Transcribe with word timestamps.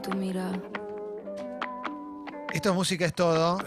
en 0.00 0.10
tu 0.10 0.16
mirada. 0.16 0.58
Esto 2.52 2.70
es 2.70 2.74
música, 2.74 3.04
es 3.04 3.14
todo. 3.14 3.58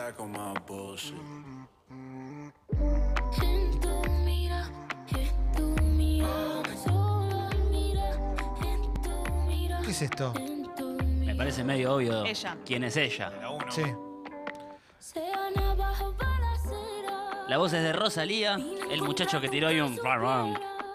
¿Qué 9.84 9.92
es 9.92 10.02
esto? 10.02 10.34
Me 11.20 11.36
parece 11.36 11.64
medio 11.64 11.96
obvio 11.96 12.26
Ella. 12.26 12.58
quién 12.66 12.84
es 12.84 12.98
ella. 12.98 13.32
Sí. 13.70 13.84
La 17.48 17.58
voz 17.58 17.74
es 17.74 17.84
de 17.84 17.94
Rosalía, 17.94 18.58
el 18.90 19.02
muchacho 19.04 19.40
que 19.40 19.50
tiró 19.50 19.68
ahí 19.68 19.80
un 19.80 20.00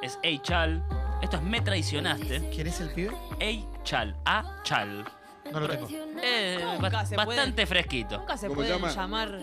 es 0.02 0.18
A-Chal. 0.24 0.82
Esto 1.22 1.36
es 1.36 1.42
Me 1.42 1.60
Traicionaste. 1.60 2.50
¿Quién 2.50 2.66
es 2.66 2.80
el 2.80 2.90
pibe? 2.90 3.14
A-Chal, 3.40 4.16
A-Chal. 4.24 5.17
No 5.52 5.60
lo 5.60 5.68
tengo. 5.68 5.88
Eh, 6.22 6.58
Nunca 6.74 6.88
ba- 6.90 7.06
se 7.06 7.14
puede. 7.14 7.26
bastante 7.26 7.66
fresquito. 7.66 8.18
Nunca 8.18 8.36
se 8.36 8.46
¿Cómo 8.48 8.56
pueden 8.56 8.72
llama? 8.72 8.90
llamar 8.94 9.38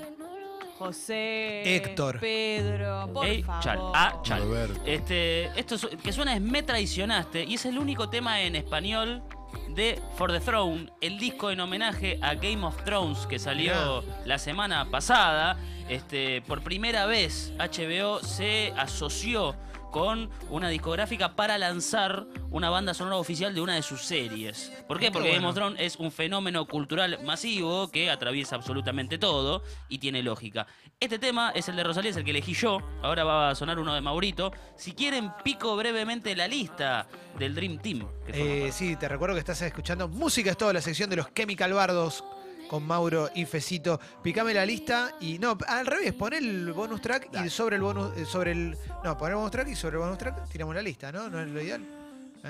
José, 0.78 1.76
Héctor. 1.76 2.20
Pedro, 2.20 3.10
por 3.14 3.26
A-Chal, 3.26 3.78
favor. 3.78 3.92
A-Chal. 3.96 4.42
Roberto. 4.44 4.82
Este, 4.86 5.46
esto 5.60 5.78
su- 5.78 5.90
que 5.90 6.12
suena 6.12 6.36
es 6.36 6.42
Me 6.42 6.64
Traicionaste 6.64 7.44
y 7.46 7.54
es 7.56 7.66
el 7.66 7.78
único 7.78 8.10
tema 8.10 8.42
en 8.42 8.56
español 8.58 9.24
de 9.70 10.02
For 10.18 10.32
the 10.34 10.40
Throne, 10.42 10.92
el 11.00 11.18
disco 11.18 11.50
en 11.50 11.62
homenaje 11.62 12.20
a 12.22 12.36
Game 12.36 12.66
of 12.66 12.84
Thrones 12.84 13.26
que 13.26 13.40
salió 13.40 14.04
la 14.26 14.38
semana 14.38 14.86
pasada. 14.92 15.58
Este, 15.88 16.42
por 16.42 16.62
primera 16.62 17.06
vez 17.06 17.54
HBO 17.58 18.20
se 18.20 18.74
asoció 18.76 19.56
con 19.96 20.30
una 20.50 20.68
discográfica 20.68 21.38
para 21.38 21.58
lanzar 21.58 22.28
una 22.52 22.70
banda 22.70 22.94
sonora 22.94 23.16
oficial 23.16 23.56
de 23.56 23.62
una 23.62 23.76
de 23.76 23.82
sus 23.82 24.02
series. 24.02 24.70
¿Por 24.90 25.00
qué? 25.00 25.10
Porque 25.10 25.30
Game 25.30 25.40
bueno. 25.40 25.50
of 25.52 25.56
Thrones 25.56 25.80
es 25.80 25.96
un 25.96 26.12
fenómeno 26.12 26.68
cultural 26.68 27.24
masivo 27.24 27.90
que 27.90 28.10
atraviesa 28.10 28.58
absolutamente 28.58 29.18
todo 29.18 29.64
y 29.88 30.00
tiene 30.00 30.22
lógica. 30.22 30.68
Este 31.00 31.18
tema 31.18 31.54
es 31.56 31.70
el 31.70 31.78
de 31.78 31.86
Rosalía, 31.86 32.12
es 32.12 32.18
el 32.18 32.26
que 32.26 32.32
elegí 32.32 32.54
yo. 32.54 32.80
Ahora 33.04 33.24
va 33.24 33.52
a 33.52 33.56
sonar 33.56 33.80
uno 33.80 33.94
de 33.94 34.02
Maurito. 34.02 34.52
Si 34.76 34.92
quieren, 34.92 35.32
pico 35.46 35.78
brevemente 35.78 36.36
la 36.36 36.50
lista 36.50 37.08
del 37.40 37.56
Dream 37.56 37.78
Team. 37.78 38.06
que 38.26 38.66
Eh, 38.68 38.72
sí, 38.74 38.98
te 38.98 39.08
recuerdo 39.08 39.34
que 39.36 39.40
estás 39.40 39.62
escuchando 39.62 40.10
Música 40.10 40.52
es 40.52 40.58
todo, 40.58 40.74
la 40.74 40.82
sección 40.82 41.10
de 41.10 41.16
los 41.16 41.34
Chemical 41.34 41.72
Bardos 41.72 42.22
con 42.68 42.86
Mauro 42.86 43.30
y 43.36 43.46
Fecito. 43.46 44.00
Picame 44.22 44.54
la 44.54 44.66
lista 44.66 45.12
y 45.20 45.38
no, 45.40 45.58
al 45.68 45.86
revés, 45.86 46.14
pon 46.14 46.34
el 46.34 46.72
bonus 46.74 47.02
track 47.02 47.30
y 47.46 47.50
sobre 47.50 47.76
el 47.78 47.82
bonus, 47.82 48.16
eh, 48.18 48.26
sobre 48.26 48.52
el. 48.52 48.78
No, 49.04 49.18
pon 49.18 49.30
el 49.30 49.36
bonus 49.36 49.52
track 49.52 49.68
y 49.70 49.76
sobre 49.76 49.98
el 49.98 50.04
bonus 50.04 50.18
track 50.18 50.48
tiramos 50.50 50.74
la 50.76 50.82
lista, 50.82 51.12
¿no? 51.12 51.30
¿No 51.30 51.40
es 51.42 51.48
lo 51.48 51.62
ideal? 51.62 51.84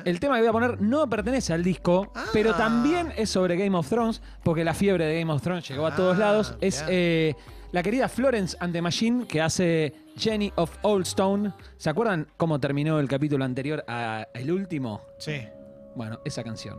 El 0.04 0.20
tema 0.20 0.36
que 0.36 0.42
voy 0.42 0.50
a 0.50 0.52
poner 0.52 0.82
no 0.82 1.10
pertenece 1.10 1.54
al 1.54 1.64
disco, 1.64 2.12
Ah. 2.16 2.26
pero 2.34 2.54
también 2.54 3.14
es 3.16 3.30
sobre 3.30 3.56
Game 3.56 3.78
of 3.78 3.88
Thrones, 3.88 4.22
porque 4.44 4.66
la 4.66 4.74
fiebre 4.74 5.06
de 5.06 5.20
Game 5.22 5.32
of 5.32 5.42
Thrones 5.42 5.66
llegó 5.70 5.86
a 5.88 5.96
todos 5.96 6.18
Ah, 6.18 6.20
lados. 6.20 6.56
Es 6.60 6.84
eh, 6.90 7.34
la 7.72 7.82
querida 7.82 8.10
Florence 8.10 8.58
and 8.60 8.74
the 8.74 8.82
Machine 8.82 9.26
que 9.26 9.42
hace 9.42 9.94
Jenny 10.18 10.52
of 10.56 10.70
Oldstone. 10.82 11.54
¿Se 11.78 11.90
acuerdan 11.90 12.28
cómo 12.36 12.60
terminó 12.60 13.00
el 13.00 13.08
capítulo 13.08 13.46
anterior 13.46 13.86
a 13.88 14.28
el 14.34 14.52
último? 14.52 15.02
Sí. 15.18 15.48
Bueno, 15.96 16.20
esa 16.26 16.44
canción. 16.44 16.78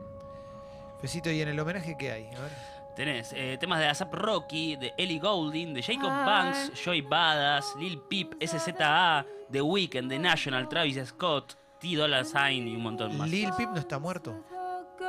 Fecito, 1.01 1.31
¿y 1.31 1.41
en 1.41 1.49
el 1.49 1.59
homenaje 1.59 1.97
qué 1.99 2.11
hay? 2.13 2.25
A 2.27 2.41
ver. 2.43 2.51
Tenés 2.97 3.33
eh, 3.35 3.59
temas 3.61 3.79
de 3.79 3.87
ASAP 3.89 4.15
Rocky, 4.15 4.77
de 4.77 4.95
Ellie 4.97 5.19
Goulding, 5.19 5.75
de 5.75 5.83
Jacob. 5.83 6.09
Banks, 6.09 6.73
Joy 6.83 7.03
Badass, 7.03 7.75
Lil 7.79 8.01
Peep, 8.09 8.35
SZA, 8.41 9.25
The 9.53 9.61
Weeknd, 9.61 10.09
The 10.09 10.19
National, 10.19 10.67
Travis 10.69 11.09
Scott, 11.09 11.55
T 11.79 11.95
Dollar 11.95 12.25
Sign 12.25 12.67
y 12.69 12.75
un 12.75 12.83
montón 12.83 13.17
más. 13.19 13.29
Lil 13.29 13.51
Peep 13.57 13.69
no 13.71 13.79
está 13.79 13.99
muerto. 13.99 14.43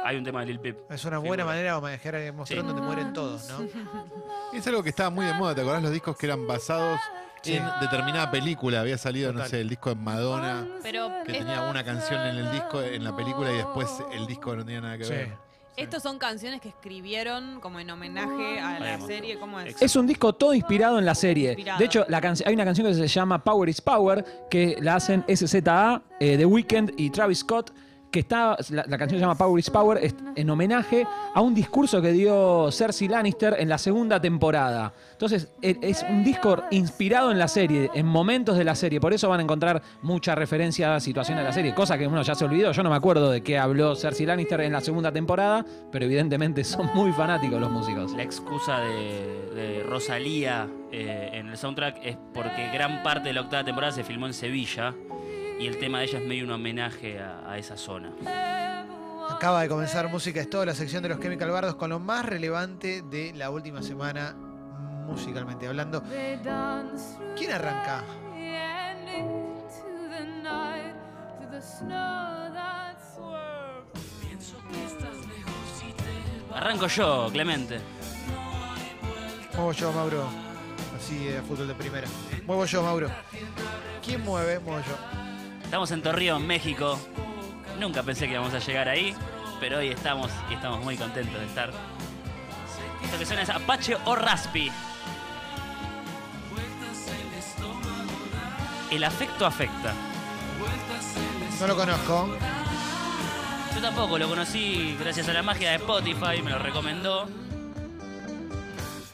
Hay 0.03 0.17
un 0.17 0.23
tema 0.25 0.41
de 0.41 0.47
Lil 0.47 0.59
Peep. 0.59 0.91
Es 0.91 1.05
una 1.05 1.17
buena 1.17 1.45
manera 1.45 1.79
de 1.79 1.97
Game 2.25 2.41
of 2.41 2.47
Sí. 2.47 2.55
Donde 2.55 2.81
mueren 2.81 3.13
todos, 3.13 3.49
¿no? 3.49 3.65
Es 4.53 4.67
algo 4.67 4.83
que 4.83 4.89
estaba 4.89 5.09
muy 5.09 5.25
de 5.25 5.33
moda, 5.33 5.55
¿te 5.55 5.61
acordás 5.61 5.81
los 5.81 5.91
discos 5.91 6.17
que 6.17 6.25
eran 6.25 6.45
basados 6.45 6.99
Sí. 7.41 7.55
en 7.55 7.63
determinada 7.79 8.29
película? 8.29 8.81
Había 8.81 8.97
salido, 8.97 9.31
no 9.31 9.45
sé, 9.45 9.61
el 9.61 9.69
disco 9.69 9.89
de 9.89 9.95
Madonna, 9.95 10.67
Pero 10.83 11.09
que 11.25 11.31
es- 11.31 11.37
tenía 11.39 11.61
una 11.63 11.83
canción 11.85 12.19
en 12.27 12.35
el 12.35 12.51
disco, 12.51 12.81
en 12.81 13.03
la 13.03 13.15
película, 13.15 13.51
y 13.51 13.55
después 13.57 13.89
el 14.11 14.27
disco 14.27 14.55
no 14.55 14.65
tenía 14.65 14.81
nada 14.81 14.97
que 14.97 15.05
Sí. 15.05 15.11
ver. 15.13 15.46
Estos 15.77 16.01
son 16.01 16.17
canciones 16.17 16.59
que 16.59 16.69
escribieron 16.69 17.59
como 17.59 17.79
en 17.79 17.89
homenaje 17.91 18.59
a 18.59 18.79
la 18.79 18.99
serie. 18.99 19.37
¿Cómo 19.37 19.59
es? 19.59 19.79
Es 19.79 19.95
un 19.95 20.07
disco 20.07 20.33
todo 20.33 20.55
inspirado 20.55 20.97
en 20.97 21.05
la 21.05 21.13
serie. 21.13 21.49
Inspirado. 21.51 21.79
De 21.79 21.85
hecho, 21.85 22.05
la 22.09 22.17
hay 22.17 22.53
una 22.55 22.65
canción 22.65 22.87
que 22.87 22.95
se 22.95 23.07
llama 23.07 23.43
Power 23.43 23.69
is 23.69 23.79
Power, 23.79 24.25
que 24.49 24.75
la 24.81 24.95
hacen 24.95 25.23
SZA, 25.27 26.01
eh, 26.19 26.35
The 26.35 26.45
Weeknd 26.45 26.93
y 26.97 27.11
Travis 27.11 27.39
Scott, 27.39 27.71
que 28.11 28.19
está, 28.19 28.55
la, 28.69 28.85
la 28.87 28.97
canción 28.97 29.19
se 29.19 29.21
llama 29.21 29.35
Power 29.35 29.59
is 29.59 29.69
Power, 29.69 29.97
es 30.01 30.15
en 30.35 30.49
homenaje 30.49 31.05
a 31.33 31.41
un 31.41 31.53
discurso 31.53 32.01
que 32.01 32.11
dio 32.11 32.71
Cersei 32.71 33.07
Lannister 33.07 33.55
en 33.59 33.67
la 33.69 33.77
segunda 33.77 34.19
temporada. 34.21 34.93
Entonces, 35.11 35.51
e- 35.61 35.77
es 35.81 36.05
un 36.09 36.23
disco 36.23 36.63
inspirado 36.71 37.31
en 37.31 37.39
la 37.39 37.47
serie, 37.47 37.89
en 37.93 38.05
momentos 38.05 38.57
de 38.57 38.63
la 38.63 38.75
serie. 38.75 38.99
Por 39.01 39.13
eso 39.13 39.27
van 39.29 39.39
a 39.41 39.43
encontrar 39.43 39.81
mucha 40.01 40.35
referencia 40.35 40.95
a 40.95 40.99
situaciones 40.99 41.43
de 41.43 41.47
la 41.49 41.53
serie, 41.53 41.73
cosa 41.73 41.97
que 41.97 42.07
uno 42.07 42.21
ya 42.21 42.33
se 42.35 42.45
olvidó. 42.45 42.71
Yo 42.71 42.83
no 42.83 42.89
me 42.89 42.95
acuerdo 42.95 43.29
de 43.29 43.41
qué 43.41 43.57
habló 43.57 43.95
Cersei 43.95 44.25
Lannister 44.25 44.61
en 44.61 44.71
la 44.71 44.81
segunda 44.81 45.11
temporada, 45.11 45.65
pero 45.91 46.05
evidentemente 46.05 46.63
son 46.63 46.89
muy 46.93 47.11
fanáticos 47.11 47.59
los 47.59 47.69
músicos. 47.71 48.13
La 48.13 48.23
excusa 48.23 48.79
de, 48.79 49.49
de 49.53 49.83
Rosalía 49.83 50.67
eh, 50.91 51.31
en 51.33 51.49
el 51.49 51.57
soundtrack 51.57 51.97
es 52.03 52.17
porque 52.33 52.69
gran 52.73 53.03
parte 53.03 53.29
de 53.29 53.33
la 53.33 53.41
octava 53.41 53.65
temporada 53.65 53.91
se 53.91 54.03
filmó 54.03 54.27
en 54.27 54.33
Sevilla 54.33 54.93
y 55.59 55.67
el 55.67 55.77
tema 55.79 55.99
de 55.99 56.05
ella 56.05 56.19
es 56.19 56.25
medio 56.25 56.43
un 56.43 56.51
homenaje 56.51 57.19
a, 57.19 57.49
a 57.49 57.57
esa 57.57 57.77
zona. 57.77 58.11
Acaba 59.29 59.61
de 59.61 59.69
comenzar 59.69 60.09
Música 60.09 60.39
es 60.39 60.49
todo, 60.49 60.65
la 60.65 60.73
sección 60.73 61.03
de 61.03 61.09
los 61.09 61.19
Chemical 61.19 61.51
Bardos 61.51 61.75
con 61.75 61.89
lo 61.89 61.99
más 61.99 62.25
relevante 62.25 63.01
de 63.01 63.33
la 63.33 63.49
última 63.49 63.81
semana, 63.81 64.33
musicalmente 65.05 65.67
hablando. 65.67 66.01
¿Quién 67.35 67.51
arranca? 67.51 68.03
Arranco 76.53 76.87
yo, 76.87 77.29
Clemente. 77.31 77.79
Muevo 79.55 79.71
yo, 79.73 79.91
Mauro. 79.91 80.27
Así 80.95 81.25
de 81.25 81.41
fútbol 81.41 81.67
de 81.67 81.73
primera. 81.75 82.07
Muevo 82.45 82.65
yo, 82.65 82.81
Mauro. 82.81 83.09
¿Quién 84.03 84.23
mueve? 84.23 84.59
Muevo 84.59 84.79
yo. 84.79 85.26
Estamos 85.67 85.91
en 85.91 86.01
Torreón, 86.01 86.47
México. 86.47 86.97
Nunca 87.77 88.01
pensé 88.01 88.25
que 88.25 88.35
íbamos 88.35 88.53
a 88.53 88.59
llegar 88.59 88.87
ahí, 88.87 89.13
pero 89.59 89.79
hoy 89.79 89.89
estamos 89.89 90.31
y 90.49 90.53
estamos 90.53 90.81
muy 90.81 90.95
contentos 90.95 91.37
de 91.37 91.45
estar. 91.45 91.73
Esto 93.03 93.19
que 93.19 93.25
suena 93.25 93.41
es 93.41 93.49
Apache 93.49 93.97
o 94.05 94.15
Raspi. 94.15 94.71
El 98.91 99.03
afecto 99.03 99.45
afecta. 99.45 99.93
No 101.59 101.67
lo 101.67 101.75
conozco. 101.75 102.29
Yo 103.75 103.81
tampoco 103.81 104.17
lo 104.17 104.29
conocí 104.29 104.95
gracias 104.97 105.27
a 105.27 105.33
la 105.33 105.43
magia 105.43 105.71
de 105.71 105.75
Spotify, 105.75 106.41
me 106.41 106.51
lo 106.51 106.59
recomendó. 106.59 107.27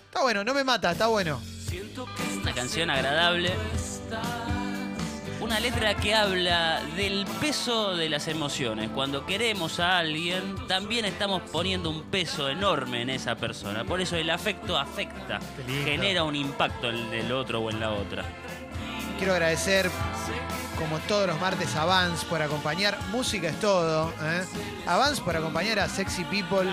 Está 0.06 0.22
bueno, 0.22 0.44
no 0.44 0.54
me 0.54 0.64
mata, 0.64 0.92
está 0.92 1.08
bueno. 1.08 1.42
Una 2.44 2.54
canción 2.54 2.92
agradable. 2.92 3.56
Una 5.44 5.60
letra 5.60 5.94
que 5.94 6.16
habla 6.16 6.82
del 6.96 7.26
peso 7.42 7.98
de 7.98 8.08
las 8.08 8.30
emociones. 8.30 8.90
Cuando 8.96 9.26
queremos 9.26 9.82
a 9.82 9.98
alguien, 9.98 10.56
también 10.70 11.04
estamos 11.04 11.42
poniendo 11.52 11.90
un 11.90 12.04
peso 12.04 12.48
enorme 12.48 13.02
en 13.02 13.10
esa 13.10 13.36
persona. 13.36 13.84
Por 13.84 14.00
eso 14.00 14.16
el 14.16 14.30
afecto 14.30 14.78
afecta, 14.78 15.40
genera 15.84 16.24
un 16.24 16.38
impacto 16.38 16.90
en 16.90 17.14
el 17.14 17.34
otro 17.34 17.60
o 17.60 17.70
en 17.70 17.82
la 17.82 17.92
otra. 17.92 18.24
Quiero 19.18 19.34
agradecer, 19.34 19.92
como 20.80 20.98
todos 21.00 21.28
los 21.28 21.40
martes, 21.42 21.76
a 21.76 21.84
Vans 21.84 22.24
por 22.24 22.42
acompañar. 22.42 22.98
Música 23.12 23.50
es 23.50 23.60
todo. 23.60 24.14
¿eh? 24.22 24.46
A 24.88 24.96
Vans 24.96 25.20
por 25.20 25.36
acompañar 25.36 25.78
a 25.78 25.90
Sexy 25.90 26.24
People 26.24 26.72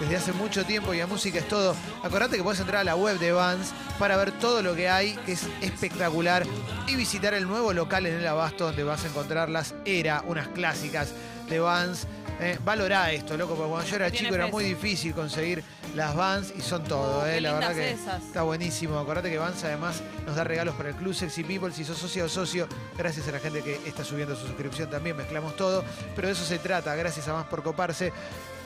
desde 0.00 0.16
hace 0.16 0.32
mucho 0.32 0.64
tiempo 0.64 0.94
y 0.94 1.00
a 1.00 1.06
Música 1.06 1.38
es 1.38 1.48
todo. 1.48 1.76
Acordate 2.02 2.38
que 2.38 2.42
puedes 2.42 2.60
entrar 2.60 2.80
a 2.80 2.84
la 2.84 2.96
web 2.96 3.18
de 3.18 3.32
Vans 3.32 3.74
para 3.98 4.16
ver 4.16 4.32
todo 4.32 4.62
lo 4.62 4.74
que 4.74 4.88
hay, 4.88 5.14
que 5.26 5.32
es 5.32 5.46
espectacular, 5.60 6.44
y 6.86 6.96
visitar 6.96 7.34
el 7.34 7.46
nuevo 7.46 7.72
local 7.72 8.06
en 8.06 8.14
el 8.14 8.26
Abasto 8.26 8.66
donde 8.66 8.84
vas 8.84 9.04
a 9.04 9.08
encontrar 9.08 9.48
las 9.48 9.74
Era, 9.84 10.22
unas 10.26 10.48
clásicas 10.48 11.12
de 11.48 11.58
Vans. 11.58 12.06
Eh, 12.38 12.58
valorá 12.62 13.12
esto, 13.12 13.34
loco, 13.38 13.54
porque 13.54 13.70
cuando 13.70 13.88
yo 13.88 13.96
era 13.96 14.10
chico 14.10 14.34
era 14.34 14.48
muy 14.48 14.62
difícil 14.62 15.14
conseguir 15.14 15.64
las 15.94 16.14
Vans 16.14 16.52
y 16.54 16.60
son 16.60 16.84
todo, 16.84 17.26
eh, 17.26 17.40
la 17.40 17.54
verdad 17.54 17.74
que 17.74 17.92
esas. 17.92 18.22
está 18.22 18.42
buenísimo. 18.42 18.98
Acordate 18.98 19.30
que 19.30 19.38
Vans 19.38 19.64
además 19.64 20.02
nos 20.26 20.36
da 20.36 20.44
regalos 20.44 20.74
para 20.74 20.90
el 20.90 20.94
Club 20.96 21.14
Sexy 21.14 21.44
People. 21.44 21.72
Si 21.72 21.84
sos 21.84 21.96
socio 21.96 22.26
o 22.26 22.28
socio, 22.28 22.68
gracias 22.98 23.26
a 23.28 23.32
la 23.32 23.38
gente 23.38 23.62
que 23.62 23.80
está 23.86 24.04
subiendo 24.04 24.36
su 24.36 24.46
suscripción 24.46 24.90
también, 24.90 25.16
mezclamos 25.16 25.56
todo. 25.56 25.82
Pero 26.14 26.28
de 26.28 26.34
eso 26.34 26.44
se 26.44 26.58
trata, 26.58 26.94
gracias 26.94 27.26
a 27.28 27.32
Vans 27.32 27.46
por 27.46 27.62
coparse. 27.62 28.12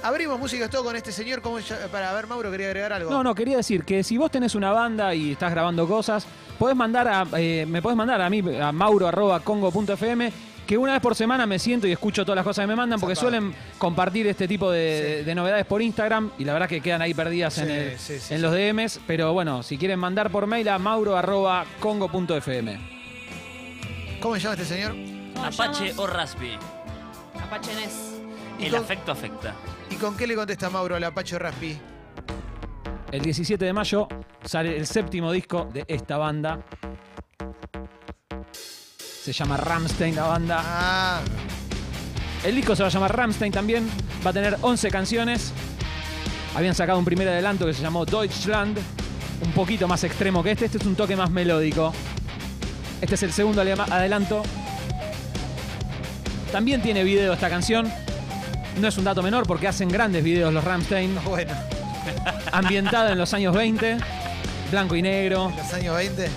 Abrimos 0.03 0.39
música 0.39 0.69
todo 0.69 0.85
con 0.85 0.97
este 0.97 1.13
señor. 1.13 1.43
¿Cómo 1.43 1.59
ya- 1.59 1.89
para 1.93 2.13
ver, 2.13 2.27
Mauro, 2.27 2.51
quería 2.51 2.69
agregar 2.69 2.93
algo. 2.93 3.11
No, 3.11 3.23
no, 3.23 3.35
quería 3.35 3.57
decir 3.59 3.85
que 3.85 4.03
si 4.03 4.17
vos 4.17 4.31
tenés 4.31 4.55
una 4.55 4.73
banda 4.73 5.15
y 5.15 5.33
estás 5.33 5.51
grabando 5.51 5.87
cosas, 5.87 6.27
podés 6.59 6.77
mandar 6.77 7.07
a, 7.09 7.27
eh, 7.37 7.67
me 7.69 7.83
podés 7.83 7.97
mandar 7.97 8.21
a 8.23 8.31
mí, 8.31 8.43
a 8.61 8.73
mauro.congo.fm, 8.73 10.33
que 10.67 10.79
una 10.79 10.93
vez 10.93 11.03
por 11.03 11.15
semana 11.15 11.47
me 11.47 11.59
siento 11.59 11.87
y 11.87 11.93
escucho 11.93 12.25
todas 12.25 12.37
las 12.37 12.45
cosas 12.45 12.63
que 12.63 12.67
me 12.69 12.77
mandan, 12.77 12.99
porque 13.01 13.15
Zarpado. 13.17 13.39
suelen 13.41 13.55
compartir 13.77 14.27
este 14.27 14.47
tipo 14.49 14.71
de, 14.71 15.17
Sí. 15.19 15.25
de 15.25 15.35
novedades 15.35 15.67
por 15.67 15.83
Instagram 15.83 16.31
y 16.39 16.45
la 16.45 16.53
verdad 16.55 16.69
que 16.69 16.81
quedan 16.81 17.03
ahí 17.03 17.13
perdidas 17.13 17.59
en, 17.59 17.67
Sí, 17.67 17.73
el- 17.73 17.99
sí, 17.99 18.19
sí, 18.21 18.35
en 18.35 18.41
sí. 18.41 18.43
los 18.43 18.53
DMs. 18.55 19.01
Pero 19.07 19.33
bueno, 19.35 19.63
si 19.63 19.77
quieren 19.77 19.99
mandar 19.99 20.31
por 20.31 20.47
mail 20.47 20.69
a 20.69 20.79
mauro.congo.fm. 20.79 22.79
¿Cómo 24.23 24.35
se 24.37 24.41
llama 24.43 24.55
este 24.55 24.67
señor? 24.67 24.93
¿Cómo 25.35 25.53
se 25.53 25.63
Apache 25.63 25.89
llama? 25.89 26.03
o 26.03 26.07
Raspi. 26.07 26.53
Apache 27.43 27.75
Ness. 27.75 28.15
¿Y 28.59 28.65
El 28.67 28.73
con- 28.73 28.81
afecto 28.83 29.13
afecta. 29.13 29.55
¿Y 30.01 30.03
con 30.03 30.17
qué 30.17 30.27
le 30.27 30.35
contesta 30.35 30.71
Mauro 30.71 30.97
al 30.97 31.05
Apache 31.05 31.39
Raspi? 31.39 31.79
El 33.13 33.21
17 33.21 33.63
de 33.63 33.73
mayo 33.75 34.09
sale 34.43 34.75
el 34.75 34.87
séptimo 34.87 35.31
disco 35.31 35.69
de 35.75 35.85
esta 35.87 36.17
banda. 36.17 36.59
Se 38.97 39.31
llama 39.31 39.59
Ramstein 39.59 40.17
la 40.17 40.23
banda. 40.23 40.63
Ah, 40.65 41.21
El 42.43 42.55
disco 42.57 42.75
se 42.75 42.83
va 42.83 42.89
a 42.89 42.91
llamar 42.91 43.15
Ramstein 43.15 43.53
también. 43.53 43.91
Va 44.25 44.31
a 44.31 44.33
tener 44.33 44.57
11 44.63 44.91
canciones. 44.91 45.53
Habían 46.55 46.75
sacado 46.75 46.99
un 46.99 47.05
primer 47.05 47.29
adelanto 47.29 47.67
que 47.67 47.75
se 47.75 47.83
llamó 47.83 48.07
Deutschland. 48.07 48.79
Un 49.45 49.53
poquito 49.53 49.87
más 49.87 50.03
extremo 50.03 50.43
que 50.43 50.53
este. 50.53 50.65
Este 50.65 50.79
es 50.79 50.87
un 50.87 50.97
toque 50.97 51.15
más 51.15 51.31
melódico. 51.31 51.93
Este 53.03 53.17
es 53.17 53.23
el 53.23 53.33
segundo 53.35 53.61
adelanto. 53.61 54.45
También 56.51 56.81
tiene 56.81 57.05
video 57.05 57.35
esta 57.35 57.51
canción. 57.51 57.93
No 58.79 58.89
es 58.89 58.97
un 58.99 59.05
dato 59.05 59.23
menor 59.23 59.47
porque 59.47 59.69
hacen 59.69 59.89
grandes 59.89 60.23
videos 60.25 60.53
los 60.53 60.63
Ramstein. 60.65 61.19
bueno, 61.25 61.53
Ambientada 62.53 63.13
en 63.13 63.19
los 63.19 63.33
años 63.35 63.55
20. 63.55 63.99
Blanco 64.71 64.97
y 64.97 65.03
negro. 65.03 65.53
los 65.57 65.73
años 65.75 65.97
20. 65.97 66.29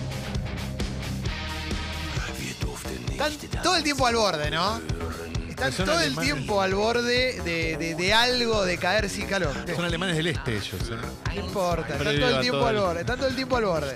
Están 3.12 3.32
todo 3.62 3.76
el 3.76 3.84
tiempo 3.84 4.06
al 4.08 4.16
borde, 4.16 4.52
¿no? 4.52 4.82
Están 5.48 5.72
Son 5.72 5.86
todo 5.86 6.00
el 6.00 6.06
alemanes. 6.08 6.34
tiempo 6.34 6.62
al 6.62 6.74
borde 6.76 7.42
de, 7.44 7.78
de- 7.78 7.96
de 7.96 8.14
algo, 8.14 8.66
de 8.66 8.78
caer 8.78 9.08
sin 9.10 9.28
calor. 9.28 9.54
Son 9.76 9.86
alemanes 9.86 10.18
del 10.18 10.28
este 10.28 10.52
ellos. 10.58 10.74
¿eh? 10.74 10.96
No 11.36 11.46
importa, 11.46 11.96
están 11.96 12.16
todo 12.20 12.30
el 12.30 12.36
a 12.36 12.42
tiempo 12.42 12.58
todo 12.60 12.68
al 12.68 12.76
el- 12.76 12.82
borde, 12.82 13.00
están 13.02 13.18
todo 13.18 13.28
el 13.28 13.36
tiempo 13.36 13.56
al 13.58 13.66
borde. 13.66 13.96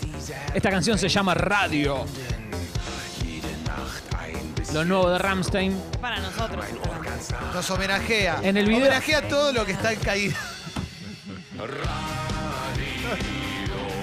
Esta 0.53 0.69
canción 0.69 0.97
se 0.97 1.09
llama 1.09 1.33
Radio. 1.33 2.05
Lo 4.73 4.85
nuevo 4.85 5.09
de 5.09 5.17
Ramstein. 5.17 5.81
Para 5.99 6.19
nosotros. 6.19 6.63
Nos 7.53 7.69
homenajea. 7.71 8.39
En 8.43 8.57
el 8.57 8.65
video- 8.65 8.79
Homenajea 8.85 9.27
todo 9.27 9.51
lo 9.53 9.65
que 9.65 9.71
está 9.73 9.91
en 9.93 9.99
caída. 9.99 10.35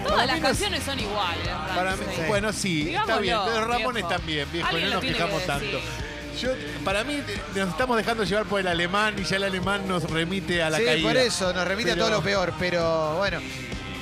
Todas 0.07 0.27
las 0.27 0.41
canciones 0.41 0.83
son 0.83 0.99
iguales. 1.01 1.49
Para 1.75 1.93
mí, 1.97 2.03
Ramsey. 2.05 2.17
Sí. 2.17 2.29
bueno, 2.29 2.53
sí, 2.53 2.79
está 2.81 2.89
Digámoslo, 3.17 3.21
bien. 3.23 3.37
Los 3.37 3.67
Ramones 3.69 3.95
viejo. 3.95 4.09
también, 4.09 4.49
viejo, 4.53 4.69
Alguien 4.69 4.85
no 4.85 4.89
lo 4.91 4.95
nos 4.95 5.01
tiene 5.03 5.17
quejamos 5.17 5.41
que 5.41 5.47
tanto. 5.47 5.65
decir. 5.67 5.81
Yo, 6.41 6.51
para 6.85 7.05
mí, 7.05 7.23
nos 7.55 7.69
estamos 7.71 7.97
dejando 7.97 8.25
llevar 8.25 8.45
por 8.45 8.61
el 8.61 8.67
alemán 8.67 9.15
y 9.19 9.25
ya 9.25 9.37
el 9.37 9.45
alemán 9.45 9.87
nos 9.89 10.03
remite 10.11 10.63
a 10.63 10.71
la 10.71 10.79
sí, 10.79 10.85
caída. 10.85 11.09
por 11.09 11.17
eso, 11.17 11.53
nos 11.53 11.67
remite 11.67 11.91
Pero- 11.93 12.05
a 12.05 12.09
todo 12.09 12.19
lo 12.19 12.23
peor, 12.25 12.53
pero 12.59 13.17
bueno. 13.17 13.39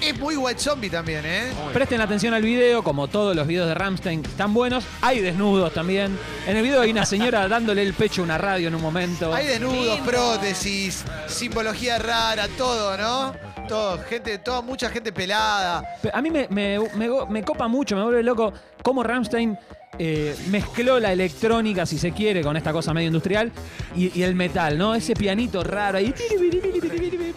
Es 0.02 0.18
muy 0.18 0.36
White 0.36 0.58
Zombie 0.60 0.90
también, 0.90 1.24
¿eh? 1.24 1.52
Presten 1.72 2.00
atención 2.00 2.34
al 2.34 2.42
video, 2.42 2.82
como 2.82 3.06
todos 3.06 3.36
los 3.36 3.46
videos 3.46 3.68
de 3.68 3.74
Ramstein 3.74 4.24
están 4.24 4.52
buenos. 4.52 4.84
Hay 5.00 5.20
desnudos 5.20 5.72
también. 5.72 6.18
En 6.46 6.56
el 6.56 6.62
video 6.64 6.80
hay 6.80 6.90
una 6.90 7.06
señora 7.06 7.46
dándole 7.48 7.82
el 7.82 7.94
pecho 7.94 8.22
a 8.22 8.24
una 8.24 8.36
radio 8.36 8.66
en 8.68 8.74
un 8.74 8.82
momento. 8.82 9.32
Hay 9.32 9.46
desnudos, 9.46 9.96
Lindo. 9.98 10.04
prótesis, 10.04 11.04
simbología 11.28 11.98
rara, 11.98 12.48
todo, 12.58 12.96
¿no? 12.96 13.32
Todo, 13.68 13.98
gente, 14.08 14.38
toda, 14.38 14.60
mucha 14.60 14.90
gente 14.90 15.12
pelada. 15.12 15.84
Pe- 16.02 16.10
A 16.12 16.20
mí 16.20 16.30
me, 16.30 16.48
me- 16.50 16.80
me 16.96 17.08
me 17.28 17.44
copa 17.44 17.68
mucho, 17.68 17.94
me 17.94 18.02
vuelve 18.02 18.24
loco 18.24 18.52
cómo 18.82 19.04
Ramstein 19.04 19.56
eh, 19.98 20.34
mezcló 20.48 20.98
la 20.98 21.12
electrónica, 21.12 21.84
si 21.86 21.98
se 21.98 22.12
quiere, 22.12 22.42
con 22.42 22.56
esta 22.56 22.72
cosa 22.72 22.94
medio 22.94 23.08
industrial 23.08 23.52
y, 23.94 24.18
y 24.18 24.22
el 24.22 24.34
metal, 24.34 24.78
¿no? 24.78 24.94
Ese 24.94 25.14
pianito 25.14 25.62
raro 25.62 25.98
ahí. 25.98 26.14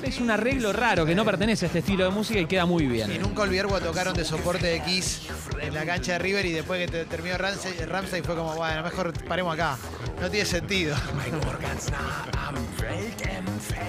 Es 0.04 0.20
un 0.20 0.30
arreglo 0.32 0.72
raro 0.72 1.06
que 1.06 1.16
no 1.16 1.26
pertenece 1.26 1.66
a 1.66 1.68
este 1.68 1.80
estilo 1.80 2.06
de 2.06 2.12
música 2.12 2.40
y 2.40 2.46
queda 2.46 2.66
muy 2.66 2.84
Y 2.84 2.88
bien. 2.88 3.22
nunca 3.22 3.42
olvidar 3.42 3.68
cuando 3.68 3.90
tocaron 3.90 4.14
de 4.16 4.24
soporte 4.24 4.68
de 4.68 4.82
Kiss 4.84 5.22
en 5.62 5.74
la 5.74 5.86
cancha 5.86 6.14
de 6.14 6.20
River 6.20 6.46
y 6.46 6.52
después 6.52 6.80
que 6.86 6.92
te- 6.92 7.06
terminó 7.06 7.38
Ramsey, 7.38 7.74
Ramsey 7.86 8.22
fue 8.22 8.36
como, 8.36 8.54
bueno, 8.56 8.84
mejor 8.84 9.12
paremos 9.26 9.54
acá. 9.54 9.78
No 10.22 10.30
tiene 10.30 10.46
sentido. 10.46 10.96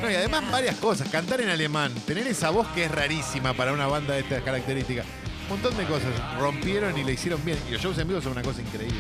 No, 0.02 0.10
y 0.10 0.14
además 0.14 0.50
varias 0.50 0.76
cosas. 0.76 1.08
Cantar 1.08 1.40
en 1.40 1.48
alemán, 1.50 1.92
tener 2.06 2.26
esa 2.26 2.50
voz 2.50 2.66
que 2.68 2.84
es 2.84 2.90
rarísima 2.90 3.52
para 3.54 3.72
una 3.72 3.86
banda 3.86 4.14
de 4.14 4.20
estas 4.20 4.42
características. 4.42 5.06
Un 5.48 5.50
montón 5.50 5.76
de 5.76 5.84
cosas. 5.84 6.10
Rompieron 6.40 6.98
y 6.98 7.04
le 7.04 7.12
hicieron 7.12 7.44
bien. 7.44 7.56
Y 7.68 7.72
los 7.72 7.80
shows 7.80 7.96
en 7.98 8.08
vivo 8.08 8.20
son 8.20 8.32
una 8.32 8.42
cosa 8.42 8.60
increíble. 8.60 8.98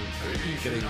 Increíble. 0.56 0.86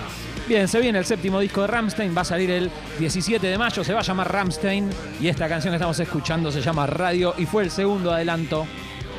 Bien, 0.47 0.67
se 0.67 0.79
viene 0.79 0.99
el 0.99 1.05
séptimo 1.05 1.39
disco 1.39 1.61
de 1.61 1.67
Ramstein, 1.67 2.15
va 2.15 2.21
a 2.21 2.25
salir 2.25 2.51
el 2.51 2.71
17 2.99 3.45
de 3.47 3.57
mayo, 3.57 3.83
se 3.83 3.91
va 3.93 4.01
a 4.01 4.03
llamar 4.03 4.31
Ramstein 4.31 4.89
y 5.19 5.27
esta 5.27 5.47
canción 5.49 5.71
que 5.71 5.77
estamos 5.77 5.99
escuchando 5.99 6.51
se 6.51 6.61
llama 6.61 6.85
Radio 6.85 7.33
y 7.37 7.45
fue 7.47 7.63
el 7.63 7.71
segundo 7.71 8.11
adelanto. 8.13 8.67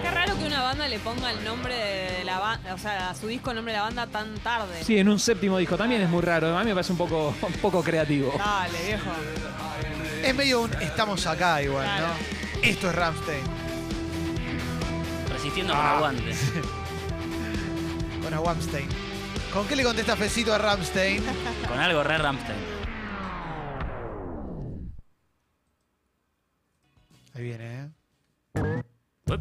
Qué 0.00 0.11
raro 0.12 0.38
que 0.38 0.44
una 0.44 0.62
banda 0.62 0.87
le 0.87 1.00
ponga 1.00 1.32
el 1.32 1.43
nombre 1.44 1.75
de 1.75 2.25
la 2.25 2.38
banda, 2.38 2.73
o 2.73 2.79
sea, 2.79 3.11
a 3.11 3.14
su 3.17 3.26
disco 3.26 3.50
el 3.50 3.56
nombre 3.56 3.73
de 3.73 3.79
la 3.79 3.84
banda 3.87 4.06
tan 4.06 4.32
tarde. 4.38 4.84
Sí, 4.84 4.96
en 4.96 5.08
un 5.08 5.19
séptimo 5.19 5.58
disco 5.58 5.76
también 5.76 6.02
es 6.02 6.08
muy 6.08 6.23
raro, 6.23 6.56
a 6.56 6.61
mí 6.61 6.67
me 6.69 6.75
parece 6.75 6.93
un 6.93 6.99
poco, 6.99 7.34
un 7.43 7.52
poco 7.55 7.82
creativo. 7.82 8.32
Dale, 8.38 8.79
viejo. 8.87 9.11
Es 10.25 10.34
medio 10.37 10.61
un 10.62 10.73
estamos 10.75 11.26
acá 11.26 11.61
igual, 11.62 11.84
Claro. 11.84 12.06
¿no? 12.06 12.62
Esto 12.62 12.88
es 12.91 12.94
Ramstein. 12.94 13.57
Resistiendo 15.49 15.73
Ah. 15.75 15.97
con 16.03 16.05
aguante. 16.05 16.35
Con 18.23 18.35
a 18.35 18.41
Ramstein. 18.41 18.89
¿Con 19.53 19.67
qué 19.67 19.77
le 19.77 19.83
contesta 19.83 20.15
Fecito 20.15 20.53
a 20.53 20.59
Ramstein? 20.59 21.23
Con 21.69 21.79
algo 21.79 22.03
re 22.03 22.19
Ramstein. 22.19 22.59
Ahí 27.35 27.43
viene, 27.43 27.81
¿eh? 27.81 27.89
Uep. 29.27 29.41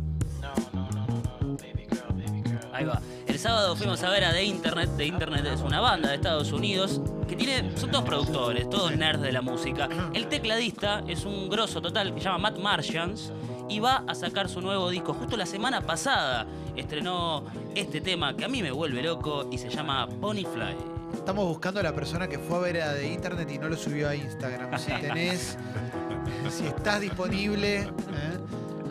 Ahí 2.72 2.86
va. 2.86 3.02
El 3.28 3.38
sábado 3.40 3.76
fuimos 3.76 4.02
a 4.04 4.10
ver 4.10 4.24
a 4.24 4.32
The 4.32 4.44
Internet. 4.46 4.90
The 4.96 5.06
Internet 5.06 5.46
es 5.48 5.60
una 5.62 5.82
banda 5.82 6.10
de 6.10 6.16
Estados 6.16 6.54
Unidos 6.54 7.02
que 7.28 7.36
tiene. 7.36 7.76
Son 7.78 7.92
todos 7.92 8.06
productores, 8.06 8.70
todos 8.70 8.96
nerds 8.96 9.22
de 9.22 9.34
la 9.34 9.42
música. 9.42 9.90
El 10.14 10.28
tecladista 10.28 11.04
es 11.08 11.26
un 11.26 11.50
grosso 11.50 11.82
total 11.82 12.14
que 12.14 12.22
se 12.22 12.26
llama 12.26 12.50
Matt 12.50 12.60
Martians 12.60 13.34
y 13.70 13.80
va 13.80 14.04
a 14.08 14.16
sacar 14.16 14.50
su 14.50 14.62
nuevo 14.62 14.90
disco. 14.90 15.14
Justo 15.14 15.38
la 15.38 15.46
semana 15.46 15.82
pasada 15.82 16.46
estrenó 16.76 17.46
este 17.76 18.02
tema 18.02 18.36
que 18.36 18.46
a 18.46 18.48
mí 18.48 18.62
me 18.62 18.72
vuelve 18.72 19.02
loco 19.02 19.48
y 19.52 19.58
se 19.58 19.70
llama 19.70 20.08
Ponyfly. 20.22 20.76
Estamos 21.14 21.46
buscando 21.46 21.80
a 21.80 21.84
la 21.84 21.94
persona 21.94 22.28
que 22.28 22.40
fue 22.40 22.58
a 22.58 22.60
ver 22.60 22.82
a 22.82 22.94
de 22.94 23.08
internet 23.08 23.50
y 23.52 23.58
no 23.58 23.70
lo 23.70 23.78
subió 23.78 24.10
a 24.10 24.16
Instagram. 24.16 24.78
Si 24.78 24.92
tenés, 24.92 25.58
si 26.50 26.68
estás 26.68 27.02
disponible, 27.02 27.82
¿eh? 27.82 27.90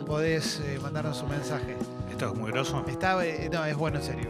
podés 0.05 0.59
eh, 0.61 0.79
mandarnos 0.81 1.21
un 1.21 1.29
mensaje. 1.29 1.75
Esto 2.09 2.31
es 2.31 2.35
muy 2.35 2.51
grosso. 2.51 2.83
Está, 2.87 3.23
eh, 3.25 3.49
no, 3.51 3.63
es 3.65 3.75
bueno 3.75 3.97
en 3.97 4.03
serio, 4.03 4.29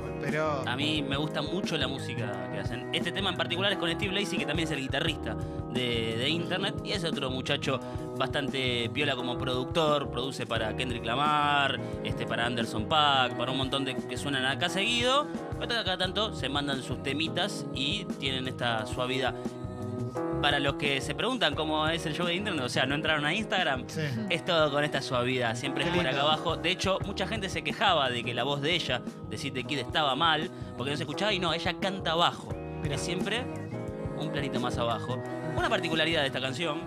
A 0.66 0.76
mí 0.76 1.02
me 1.02 1.16
gusta 1.16 1.42
mucho 1.42 1.78
la 1.78 1.88
música 1.88 2.50
que 2.52 2.60
hacen. 2.60 2.90
Este 2.94 3.12
tema 3.12 3.30
en 3.30 3.38
particular 3.38 3.72
es 3.72 3.78
con 3.78 3.90
Steve 3.90 4.14
Lacy, 4.14 4.38
que 4.38 4.46
también 4.46 4.68
es 4.68 4.72
el 4.74 4.82
guitarrista 4.82 5.36
de, 5.74 6.30
Internet. 6.30 6.76
Y 6.84 6.92
es 6.92 7.04
otro 7.04 7.30
muchacho 7.30 7.80
bastante 8.18 8.90
piola 8.94 9.16
como 9.16 9.38
productor. 9.38 10.10
Produce 10.10 10.46
para 10.46 10.76
Kendrick 10.76 11.06
Lamar, 11.06 11.80
este, 12.04 12.26
para 12.26 12.46
Anderson 12.46 12.88
Paak, 12.88 13.38
para 13.38 13.52
un 13.52 13.58
montón 13.58 13.86
de 13.86 13.96
que 13.96 14.18
suenan 14.18 14.46
acá 14.46 14.68
seguido. 14.68 15.28
Pero 15.60 15.80
acá 15.80 15.98
tanto 15.98 16.34
se 16.34 16.50
mandan 16.50 16.84
sus 16.84 17.02
temitas 17.02 17.66
y 17.74 18.06
tienen 18.20 18.48
esta 18.48 18.86
suavidad. 18.86 19.34
Para 20.42 20.60
los 20.60 20.76
que 20.76 21.02
se 21.02 21.16
preguntan 21.16 21.56
cómo 21.56 21.88
es 21.88 22.06
el 22.06 22.14
show 22.14 22.28
de 22.28 22.36
Internet, 22.36 22.64
o 22.64 22.70
sea, 22.70 22.86
no 22.86 22.96
entraron 22.96 23.26
a 23.26 23.34
Instagram, 23.34 23.86
sí. 23.88 24.02
es 24.30 24.46
todo 24.46 24.72
con 24.72 24.84
esta 24.84 25.02
suavidad, 25.02 25.56
siempre 25.56 25.84
es 25.84 25.90
por 25.90 26.06
acá 26.06 26.22
abajo. 26.22 26.58
De 26.58 26.70
hecho, 26.70 27.00
mucha 27.06 27.28
gente 27.28 27.50
se 27.50 27.64
quejaba 27.64 28.10
de 28.10 28.24
que 28.24 28.34
la 28.34 28.44
voz 28.44 28.62
de 28.62 28.74
ella, 28.74 29.02
de 29.30 29.38
Sid 29.38 29.54
the 29.54 29.64
Kid, 29.64 29.80
estaba 29.80 30.16
mal, 30.16 30.50
porque 30.78 30.92
no 30.92 30.98
se 30.98 31.04
escuchaba 31.04 31.34
y 31.34 31.40
no, 31.40 31.54
ella 31.54 31.74
canta 31.80 32.12
abajo. 32.12 32.50
Es 32.84 33.02
siempre 33.02 33.46
un 34.18 34.32
planito 34.32 34.60
más 34.60 34.78
abajo. 34.78 35.22
Una 35.58 35.70
particularidad 35.70 36.22
de 36.22 36.28
esta 36.28 36.40
canción, 36.40 36.82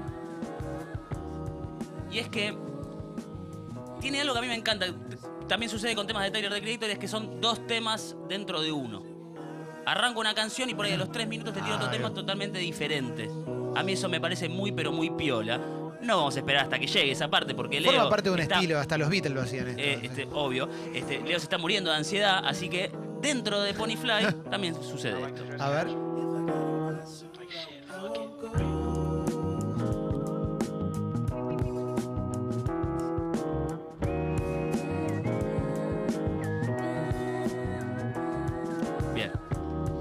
y 2.10 2.18
es 2.18 2.28
que 2.28 2.56
tiene 4.00 4.20
algo 4.20 4.32
que 4.32 4.38
a 4.38 4.42
mí 4.42 4.48
me 4.48 4.54
encanta. 4.54 4.86
También 5.46 5.70
sucede 5.70 5.94
con 5.94 6.06
temas 6.06 6.24
de 6.24 6.30
Tyler 6.30 6.52
the 6.52 6.60
Creator, 6.60 6.90
es 6.90 6.98
que 6.98 7.08
son 7.08 7.40
dos 7.40 7.66
temas 7.66 8.16
dentro 8.28 8.60
de 8.60 8.72
uno. 8.72 9.09
Arranco 9.86 10.20
una 10.20 10.34
canción 10.34 10.68
y 10.70 10.74
por 10.74 10.84
ahí 10.86 10.92
a 10.92 10.96
los 10.96 11.10
tres 11.10 11.26
minutos 11.26 11.54
te 11.54 11.60
tiro 11.62 11.76
otro 11.76 11.88
tema 11.90 12.12
totalmente 12.12 12.58
diferente. 12.58 13.28
A 13.76 13.82
mí 13.82 13.92
eso 13.92 14.08
me 14.08 14.20
parece 14.20 14.48
muy, 14.48 14.72
pero 14.72 14.92
muy 14.92 15.10
piola. 15.10 15.58
No 16.02 16.16
vamos 16.16 16.36
a 16.36 16.38
esperar 16.38 16.64
hasta 16.64 16.78
que 16.78 16.86
llegue 16.86 17.10
esa 17.12 17.28
parte 17.28 17.54
porque 17.54 17.80
Leo. 17.80 17.92
Forma 17.92 18.08
parte 18.10 18.28
de 18.30 18.34
un 18.34 18.40
está- 18.40 18.54
estilo, 18.56 18.78
hasta 18.78 18.96
los 18.98 19.08
Beatles 19.10 19.34
lo 19.34 19.42
hacían 19.42 19.68
esto. 19.68 19.82
eh, 19.82 20.00
este, 20.02 20.28
obvio. 20.32 20.68
Este, 20.94 21.20
Leo 21.20 21.38
se 21.38 21.44
está 21.44 21.58
muriendo 21.58 21.90
de 21.90 21.96
ansiedad, 21.96 22.42
así 22.46 22.68
que 22.68 22.90
dentro 23.20 23.60
de 23.60 23.74
Ponyfly 23.74 24.32
también 24.50 24.74
sucede 24.74 25.20
esto. 25.22 25.44
A 25.58 25.68
ver. 25.70 25.88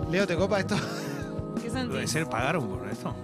Leo, 0.10 0.26
¿te 0.26 0.36
copa 0.36 0.60
esto? 0.60 0.76
¿Qué 1.62 1.70
sen- 1.72 1.88
Puede 1.90 2.08
ser, 2.08 2.28
pagaron 2.28 2.68
por 2.68 2.88
esto. 2.90 3.16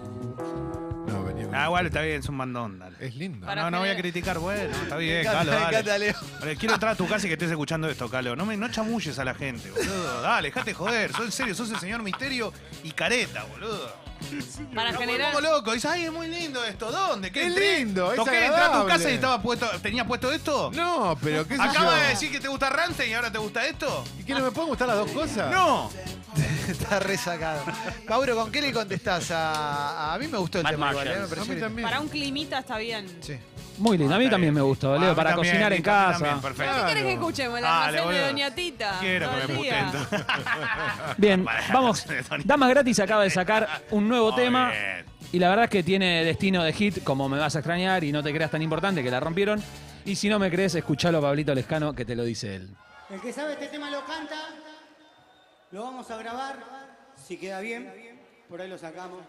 No, 1.07 1.23
venía. 1.23 1.47
Ah, 1.53 1.65
igual 1.65 1.85
está 1.87 2.01
bien, 2.01 2.19
es 2.19 2.29
un 2.29 2.35
mandón, 2.35 2.79
dale. 2.79 2.95
Es 2.99 3.15
lindo. 3.15 3.45
Para 3.45 3.63
no, 3.63 3.71
no 3.71 3.79
voy 3.79 3.89
a 3.89 3.97
criticar, 3.97 4.37
bueno, 4.39 4.63
está 4.83 4.97
bien, 4.97 5.21
encanta, 5.21 5.39
Calo, 5.39 5.51
me 5.51 5.57
dale. 5.57 5.69
encanta, 5.77 5.97
Leo. 5.97 6.13
Vale, 6.39 6.55
Quiero 6.57 6.73
entrar 6.75 6.91
a 6.93 6.95
tu 6.95 7.07
casa 7.07 7.25
y 7.25 7.29
que 7.29 7.33
estés 7.33 7.51
escuchando 7.51 7.89
esto, 7.89 8.09
Calo. 8.09 8.35
No, 8.35 8.45
me, 8.45 8.55
no 8.57 8.69
chamulles 8.69 9.17
a 9.19 9.25
la 9.25 9.33
gente, 9.33 9.69
boludo. 9.71 10.21
Dale, 10.21 10.49
dejate 10.49 10.73
joder. 10.73 11.11
Sos 11.11 11.25
en 11.25 11.31
serio, 11.31 11.55
sos 11.55 11.71
el 11.71 11.79
señor 11.79 12.03
misterio 12.03 12.53
y 12.83 12.91
careta, 12.91 13.43
boludo. 13.45 14.04
Para 14.75 14.93
generar. 14.93 15.33
volvemos 15.33 15.43
locos. 15.57 15.73
Dices, 15.75 15.91
ay, 15.91 16.05
es 16.05 16.11
muy 16.11 16.27
lindo 16.27 16.63
esto. 16.65 16.91
¿Dónde? 16.91 17.31
¿Qué 17.31 17.41
Es 17.41 17.47
entré? 17.47 17.79
lindo, 17.79 18.11
es 18.11 18.15
Toqué, 18.17 18.31
entré 18.31 18.45
a 18.45 18.49
tu 18.49 18.55
agradable. 18.55 18.93
casa 18.93 19.11
y 19.11 19.13
estaba 19.15 19.41
puesto, 19.41 19.67
tenía 19.81 20.05
puesto 20.05 20.31
esto. 20.31 20.71
No, 20.73 21.17
pero 21.21 21.47
qué 21.47 21.55
sé 21.55 21.61
Acaba 21.61 21.91
yo. 21.97 22.03
de 22.03 22.07
decir 22.09 22.31
que 22.31 22.39
te 22.39 22.47
gusta 22.47 22.69
Rante 22.69 23.07
y 23.07 23.13
ahora 23.13 23.31
te 23.31 23.37
gusta 23.37 23.65
esto. 23.65 24.03
¿Y 24.19 24.23
qué 24.23 24.33
no 24.33 24.41
me 24.41 24.51
pueden 24.51 24.69
gustar 24.69 24.87
las 24.87 24.97
dos 24.97 25.11
cosas? 25.11 25.51
No. 25.51 25.89
Está 26.69 26.99
resacado. 26.99 27.61
Mauro, 28.09 28.35
¿con 28.35 28.51
qué 28.51 28.61
le 28.61 28.73
contestás? 28.73 29.31
A, 29.31 30.13
a 30.13 30.17
mí 30.17 30.27
me 30.27 30.37
gustó 30.37 30.57
el 30.57 30.63
Mad 30.63 30.71
tema 30.71 30.89
igual, 30.91 31.07
¿eh? 31.07 31.09
Martians. 31.11 31.29
Me 31.29 31.35
A 31.35 31.35
pareció 31.35 31.45
mí 31.45 31.55
lindo. 31.55 31.65
también. 31.67 31.87
Para 31.87 31.99
un 32.01 32.07
climita 32.09 32.59
está 32.59 32.77
bien. 32.77 33.17
Sí. 33.21 33.37
Muy 33.77 33.97
lindo. 33.97 34.15
A 34.15 34.17
mí 34.17 34.25
Está 34.25 34.35
también 34.35 34.53
me 34.53 34.61
gustó, 34.61 34.93
Ah, 34.93 34.95
a 34.95 34.99
Leo, 34.99 35.15
para 35.15 35.31
también, 35.31 35.51
cocinar 35.53 35.73
en 35.73 35.79
a 35.81 35.83
casa. 35.83 36.19
también, 36.19 36.41
perfecto. 36.41 36.73
¿Qué 36.75 36.87
querés 36.87 37.03
que 37.03 37.13
escuchemos? 37.13 37.61
Dale, 37.61 37.75
almacén 37.75 37.95
de 37.95 38.05
boludo. 38.05 38.27
Doña 38.27 38.55
Tita. 38.55 38.97
Quiero 39.01 39.27
todo 39.29 39.47
que 39.47 39.51
el 39.53 39.57
día. 39.61 39.91
Bien, 41.17 41.45
vamos. 41.73 42.05
Damas 42.43 42.69
Gratis 42.69 42.99
acaba 42.99 43.23
de 43.23 43.29
sacar 43.29 43.67
un 43.91 44.07
nuevo 44.07 44.31
Muy 44.31 44.41
tema. 44.43 44.71
bien. 44.71 45.05
Y 45.33 45.39
la 45.39 45.49
verdad 45.49 45.65
es 45.65 45.71
que 45.71 45.83
tiene 45.83 46.23
destino 46.23 46.63
de 46.63 46.71
hit, 46.71 47.03
como 47.03 47.27
me 47.27 47.37
vas 47.37 47.55
a 47.55 47.59
extrañar 47.59 48.03
y 48.03 48.11
no 48.13 48.23
te 48.23 48.31
creas 48.33 48.51
tan 48.51 48.61
importante 48.61 49.03
que 49.03 49.11
la 49.11 49.19
rompieron. 49.19 49.61
Y 50.05 50.15
si 50.15 50.29
no 50.29 50.39
me 50.39 50.49
crees, 50.49 50.75
escuchalo 50.75 51.17
a 51.17 51.21
Pablito 51.21 51.53
Lescano 51.53 51.93
que 51.93 52.05
te 52.05 52.15
lo 52.15 52.23
dice 52.23 52.55
él. 52.55 52.69
El 53.09 53.19
que 53.19 53.33
sabe 53.33 53.53
este 53.53 53.67
tema 53.67 53.89
lo 53.91 54.05
canta, 54.05 54.35
lo 55.71 55.81
vamos 55.83 56.09
a 56.11 56.17
grabar, 56.17 56.55
si 57.27 57.37
queda 57.37 57.59
bien, 57.59 57.91
por 58.47 58.61
ahí 58.61 58.69
lo 58.69 58.77
sacamos. 58.77 59.19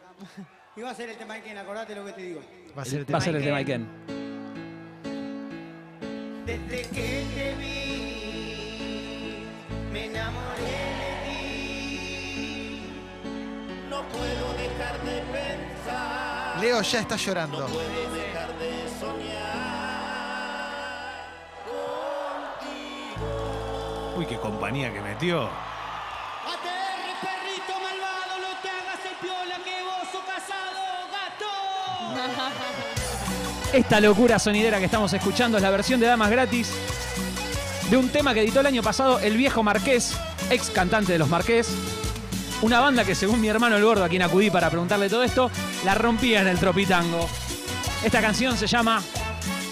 Y 0.77 0.83
va 0.83 0.91
a 0.91 0.95
ser 0.95 1.09
el 1.09 1.17
tema 1.17 1.35
de 1.35 1.41
quien, 1.43 1.59
acordate 1.59 1.95
lo 1.95 2.05
que 2.05 2.13
te 2.13 2.23
digo. 2.23 2.41
Va 2.79 2.83
a 2.83 2.85
ser 2.85 2.99
el 3.01 3.03
Va 3.05 3.07
tema. 3.07 3.19
a 3.19 3.21
ser 3.23 3.37
el 3.37 3.43
tema 3.43 3.59
Iken. 3.63 4.26
Desde 6.47 6.83
que 6.91 7.27
te 7.35 7.55
vi, 7.59 9.47
me 9.93 10.05
enamoré 10.05 10.63
de 11.03 11.13
ti. 11.27 12.83
No 13.91 14.03
puedo 14.05 14.53
dejar 14.55 14.97
de 15.03 15.23
pensar. 15.23 16.61
Leo 16.61 16.81
ya 16.83 17.01
está 17.01 17.17
llorando. 17.17 17.67
Uy, 24.17 24.25
qué 24.27 24.37
compañía 24.37 24.93
que 24.93 25.01
metió. 25.01 25.51
Esta 33.77 34.01
locura 34.01 34.39
sonidera 34.39 34.79
que 34.79 34.87
estamos 34.87 35.13
escuchando 35.13 35.59
es 35.59 35.63
la 35.63 35.69
versión 35.69 36.01
de 36.01 36.07
Damas 36.07 36.31
Gratis 36.31 36.73
de 37.91 37.97
un 37.99 38.09
tema 38.09 38.33
que 38.33 38.41
editó 38.41 38.61
el 38.61 38.67
año 38.67 38.83
pasado 38.83 39.21
el 39.21 39.37
viejo 39.37 39.63
Marqués, 39.63 40.15
ex 40.49 40.71
cantante 40.71 41.13
de 41.13 41.19
los 41.19 41.29
Marqués. 41.29 41.69
Una 42.63 42.81
banda 42.81 43.05
que 43.05 43.15
según 43.15 43.39
mi 43.39 43.49
hermano 43.49 43.77
el 43.77 43.85
gordo, 43.85 44.03
a 44.03 44.09
quien 44.09 44.23
acudí 44.23 44.49
para 44.49 44.71
preguntarle 44.71 45.11
todo 45.11 45.23
esto, 45.23 45.51
la 45.85 45.95
rompía 45.95 46.41
en 46.41 46.49
el 46.49 46.59
tropitango. 46.59 47.29
Esta 48.03 48.23
canción 48.23 48.57
se 48.57 48.67
llama 48.67 49.03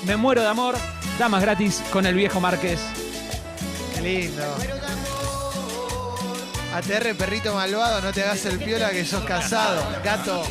Me 0.05 0.19
muero 0.19 0.43
de 0.43 0.49
amor, 0.49 0.75
Damas 1.19 1.41
Gratis 1.41 1.83
con 1.91 2.05
el 2.05 2.15
viejo 2.15 2.41
Marqués. 2.41 2.81
Qué 3.95 4.03
lindo. 4.03 4.45
ATR, 6.75 7.15
perrito 7.17 7.55
malvado, 7.55 8.03
no 8.03 8.13
te 8.13 8.23
hagas 8.23 8.45
el 8.45 8.59
piola 8.59 8.91
que 8.91 9.07
sos 9.07 9.25
casado. 9.25 9.83
Gato. 10.05 10.45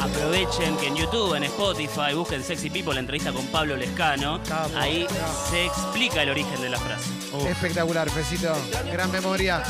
Aprovechen 0.00 0.76
que 0.76 0.88
en 0.88 0.96
YouTube, 0.96 1.34
en 1.34 1.44
Spotify, 1.44 2.14
busquen 2.14 2.42
Sexy 2.42 2.70
People, 2.70 2.94
la 2.94 3.00
entrevista 3.00 3.32
con 3.32 3.46
Pablo 3.46 3.76
Lescano. 3.76 4.40
Capo, 4.48 4.76
Ahí 4.76 5.04
capo. 5.04 5.50
se 5.50 5.66
explica 5.66 6.22
el 6.22 6.30
origen 6.30 6.60
de 6.60 6.70
la 6.70 6.78
frase. 6.78 7.10
Espectacular, 7.48 8.10
Pesito. 8.10 8.52
Gran 8.92 9.10
memoria. 9.10 9.62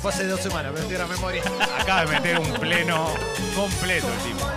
Fue 0.00 0.10
hace 0.10 0.26
dos 0.26 0.40
semanas, 0.40 0.72
pero 0.72 0.82
estoy 0.82 0.96
gran 0.96 1.08
memoria. 1.08 1.42
Acaba 1.80 2.04
de 2.04 2.06
meter 2.08 2.38
un 2.38 2.52
pleno 2.54 3.06
completo 3.54 4.06
el 4.12 4.18
tipo. 4.32 4.48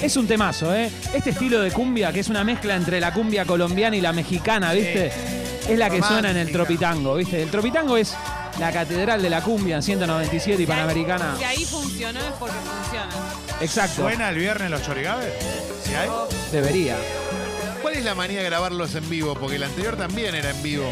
Es 0.00 0.16
un 0.16 0.26
temazo, 0.26 0.74
¿eh? 0.74 0.90
Este 1.14 1.30
estilo 1.30 1.60
de 1.60 1.70
cumbia, 1.70 2.12
que 2.12 2.20
es 2.20 2.28
una 2.28 2.42
mezcla 2.42 2.74
entre 2.74 2.98
la 2.98 3.12
cumbia 3.12 3.44
colombiana 3.44 3.94
y 3.96 4.00
la 4.00 4.12
mexicana, 4.12 4.72
¿viste? 4.72 5.12
Es 5.68 5.78
la 5.78 5.88
que 5.88 6.02
suena 6.02 6.32
en 6.32 6.38
el 6.38 6.50
tropitango, 6.50 7.14
¿viste? 7.14 7.40
El 7.40 7.50
tropitango 7.50 7.96
es 7.96 8.12
la 8.62 8.70
catedral 8.70 9.20
de 9.20 9.28
la 9.28 9.42
cumbia 9.42 9.74
en 9.74 9.82
197 9.82 10.62
y 10.62 10.66
Panamericana. 10.66 11.34
Si 11.36 11.42
ahí 11.42 11.64
funcionó 11.64 12.20
es 12.20 12.32
porque 12.38 12.54
funciona. 12.54 13.08
Exacto, 13.60 14.02
¿Suena 14.02 14.28
el 14.28 14.36
viernes 14.36 14.70
los 14.70 14.80
chorigabes? 14.84 15.32
¿Sí 15.84 15.92
hay? 15.96 16.08
debería. 16.52 16.96
¿Cuál 17.82 17.94
es 17.94 18.04
la 18.04 18.14
manía 18.14 18.38
de 18.38 18.44
grabarlos 18.44 18.94
en 18.94 19.10
vivo? 19.10 19.34
Porque 19.34 19.56
el 19.56 19.64
anterior 19.64 19.96
también 19.96 20.36
era 20.36 20.50
en 20.50 20.62
vivo. 20.62 20.88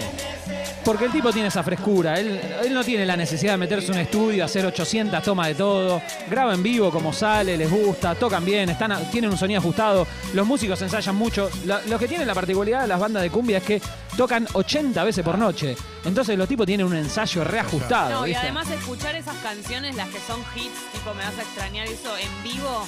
Porque 0.85 1.05
el 1.07 1.13
tipo 1.13 1.33
tiene 1.33 1.49
esa 1.49 1.63
frescura, 1.63 2.19
él, 2.19 2.41
él 2.65 2.73
no 2.75 2.83
tiene 2.83 3.05
la 3.05 3.17
necesidad 3.17 3.53
de 3.53 3.59
meterse 3.59 3.89
en 3.89 3.95
un 3.95 3.99
estudio, 4.01 4.45
hacer 4.45 4.65
800 4.65 5.23
tomas 5.23 5.49
de 5.49 5.55
todo, 5.55 6.01
graba 6.29 6.55
en 6.55 6.63
vivo 6.63 6.91
como 6.91 7.13
sale, 7.13 7.57
les 7.57 7.71
gusta, 7.71 8.15
tocan 8.15 8.45
bien, 8.45 8.69
están, 8.71 9.11
tienen 9.11 9.31
un 9.31 9.37
sonido 9.39 9.61
ajustado, 9.61 10.07
los 10.35 10.47
músicos 10.47 10.81
ensayan 10.83 11.15
mucho. 11.17 11.51
La- 11.67 11.81
lo 11.83 11.99
que 11.99 12.09
tienen 12.09 12.27
la 12.27 12.35
particularidad 12.35 12.83
de 12.83 12.89
las 12.89 12.99
bandas 12.99 13.23
de 13.23 13.31
cumbia 13.31 13.59
es 13.59 13.65
que 13.65 13.83
tocan 14.17 14.47
80 14.53 15.05
veces 15.05 15.25
por 15.25 15.37
noche, 15.39 15.77
entonces 16.05 16.37
los 16.39 16.49
tipos 16.49 16.67
tienen 16.67 16.87
un 16.87 16.97
ensayo 16.97 17.45
reajustado. 17.45 18.11
No, 18.11 18.27
y 18.27 18.31
¿viste? 18.31 18.43
además 18.45 18.69
escuchar 18.71 19.15
esas 19.17 19.37
canciones, 19.37 19.95
las 19.97 20.09
que 20.09 20.19
son 20.27 20.41
hits, 20.57 20.93
tipo 20.93 21.13
me 21.15 21.23
vas 21.25 21.39
a 21.39 21.43
extrañar 21.43 21.87
eso, 21.87 22.17
en 22.17 22.43
vivo, 22.43 22.85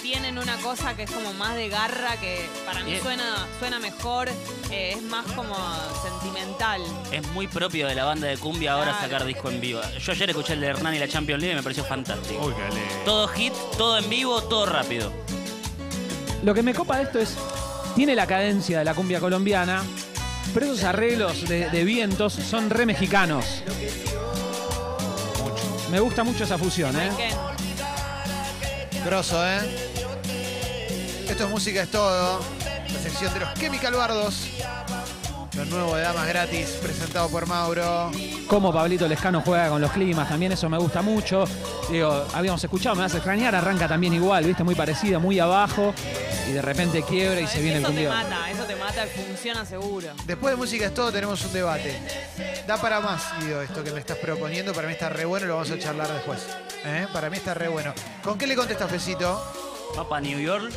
tienen 0.00 0.36
una 0.38 0.56
cosa 0.56 0.94
que 0.96 1.04
es 1.04 1.10
como 1.10 1.32
más 1.34 1.54
de 1.54 1.68
garra, 1.68 2.16
que 2.20 2.46
para 2.66 2.80
mí 2.80 2.90
Bien. 2.90 3.02
suena, 3.02 3.46
suena 3.60 3.78
mejor, 3.78 4.28
eh, 4.70 4.94
es 4.96 5.02
más 5.02 5.24
como 5.36 5.54
sentimental. 6.02 6.82
Es 7.12 7.21
muy 7.28 7.48
propio 7.48 7.86
de 7.86 7.94
la 7.94 8.04
banda 8.04 8.28
de 8.28 8.36
cumbia 8.36 8.74
ahora 8.74 8.98
sacar 9.00 9.24
disco 9.24 9.50
en 9.50 9.60
vivo. 9.60 9.80
Yo 9.98 10.12
ayer 10.12 10.30
escuché 10.30 10.52
el 10.54 10.60
de 10.60 10.66
Hernán 10.68 10.94
y 10.94 10.98
la 10.98 11.08
Champions 11.08 11.40
League 11.40 11.52
y 11.52 11.56
me 11.56 11.62
pareció 11.62 11.84
fantástico. 11.84 12.46
Uy. 12.46 12.54
Todo 13.04 13.28
hit, 13.28 13.52
todo 13.76 13.98
en 13.98 14.08
vivo, 14.08 14.42
todo 14.42 14.66
rápido. 14.66 15.12
Lo 16.42 16.54
que 16.54 16.62
me 16.62 16.74
copa 16.74 16.96
de 16.98 17.04
esto 17.04 17.18
es, 17.18 17.36
tiene 17.94 18.14
la 18.14 18.26
cadencia 18.26 18.78
de 18.78 18.84
la 18.84 18.94
cumbia 18.94 19.20
colombiana, 19.20 19.82
pero 20.52 20.66
esos 20.66 20.82
arreglos 20.84 21.48
de, 21.48 21.70
de 21.70 21.84
vientos 21.84 22.32
son 22.32 22.68
re 22.70 22.86
mexicanos. 22.86 23.62
Me 25.90 26.00
gusta 26.00 26.24
mucho 26.24 26.44
esa 26.44 26.58
fusión, 26.58 26.98
¿eh? 26.98 27.10
Grosso, 29.04 29.46
¿eh? 29.46 29.60
Esto 31.28 31.44
es 31.44 31.50
música, 31.50 31.82
es 31.82 31.90
todo. 31.90 32.40
La 32.92 32.98
sección 32.98 33.32
de 33.34 33.40
los 33.40 33.54
Chemical 33.54 33.94
Bardos. 33.94 34.46
Lo 35.54 35.66
nuevo 35.66 35.96
de 35.96 36.02
Damas 36.02 36.26
Gratis, 36.26 36.78
presentado 36.82 37.28
por 37.28 37.46
Mauro. 37.46 38.10
Cómo 38.46 38.72
Pablito 38.72 39.06
Lescano 39.06 39.42
juega 39.42 39.68
con 39.68 39.82
los 39.82 39.92
climas, 39.92 40.26
también 40.26 40.52
eso 40.52 40.68
me 40.70 40.78
gusta 40.78 41.02
mucho. 41.02 41.44
Digo, 41.90 42.26
habíamos 42.32 42.64
escuchado, 42.64 42.96
me 42.96 43.02
vas 43.02 43.12
a 43.12 43.18
extrañar, 43.18 43.54
arranca 43.54 43.86
también 43.86 44.14
igual, 44.14 44.44
¿viste? 44.44 44.64
Muy 44.64 44.74
parecida, 44.74 45.18
muy 45.18 45.38
abajo, 45.38 45.92
y 46.48 46.52
de 46.52 46.62
repente 46.62 47.02
quiebra 47.02 47.40
y 47.40 47.46
se 47.46 47.60
viene 47.60 47.78
el 47.78 47.84
eso 47.84 47.92
te 47.92 48.08
mata, 48.08 48.50
eso 48.50 48.64
te 48.64 48.76
mata, 48.76 49.06
funciona 49.06 49.66
seguro. 49.66 50.08
Después 50.24 50.54
de 50.54 50.56
música 50.56 50.86
es 50.86 50.94
todo, 50.94 51.12
tenemos 51.12 51.44
un 51.44 51.52
debate. 51.52 52.00
Da 52.66 52.80
para 52.80 53.00
más, 53.00 53.22
Guido, 53.40 53.60
esto 53.60 53.84
que 53.84 53.92
me 53.92 54.00
estás 54.00 54.16
proponiendo. 54.16 54.72
Para 54.72 54.88
mí 54.88 54.94
está 54.94 55.10
re 55.10 55.26
bueno, 55.26 55.46
lo 55.46 55.54
vamos 55.56 55.70
a 55.70 55.78
charlar 55.78 56.10
después. 56.12 56.46
¿Eh? 56.84 57.06
Para 57.12 57.28
mí 57.28 57.36
está 57.36 57.52
re 57.52 57.68
bueno. 57.68 57.92
¿Con 58.24 58.38
qué 58.38 58.46
le 58.46 58.56
contestas, 58.56 58.90
Fecito? 58.90 59.42
Papa 59.94 60.18
New 60.20 60.38
York. 60.38 60.72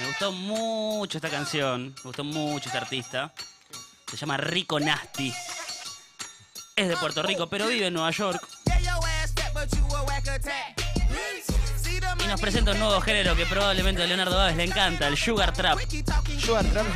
Me 0.00 0.06
gustó 0.06 0.32
mucho 0.32 1.18
esta 1.18 1.28
canción, 1.28 1.94
me 1.94 2.02
gustó 2.04 2.24
mucho 2.24 2.70
este 2.70 2.78
artista. 2.78 3.34
Se 4.10 4.16
llama 4.16 4.38
Rico 4.38 4.80
Nasty. 4.80 5.30
Es 6.74 6.88
de 6.88 6.96
Puerto 6.96 7.22
Rico, 7.22 7.48
pero 7.48 7.68
vive 7.68 7.88
en 7.88 7.92
Nueva 7.92 8.10
York. 8.10 8.42
Y 12.24 12.26
nos 12.26 12.40
presenta 12.40 12.72
un 12.72 12.78
nuevo 12.78 12.98
género 13.02 13.36
que 13.36 13.44
probablemente 13.44 14.02
a 14.02 14.06
Leonardo 14.06 14.36
Báez 14.36 14.56
le 14.56 14.64
encanta, 14.64 15.06
el 15.06 15.18
Sugar 15.18 15.52
Trap. 15.52 15.78
Sugar 16.38 16.64
Trap. 16.64 16.86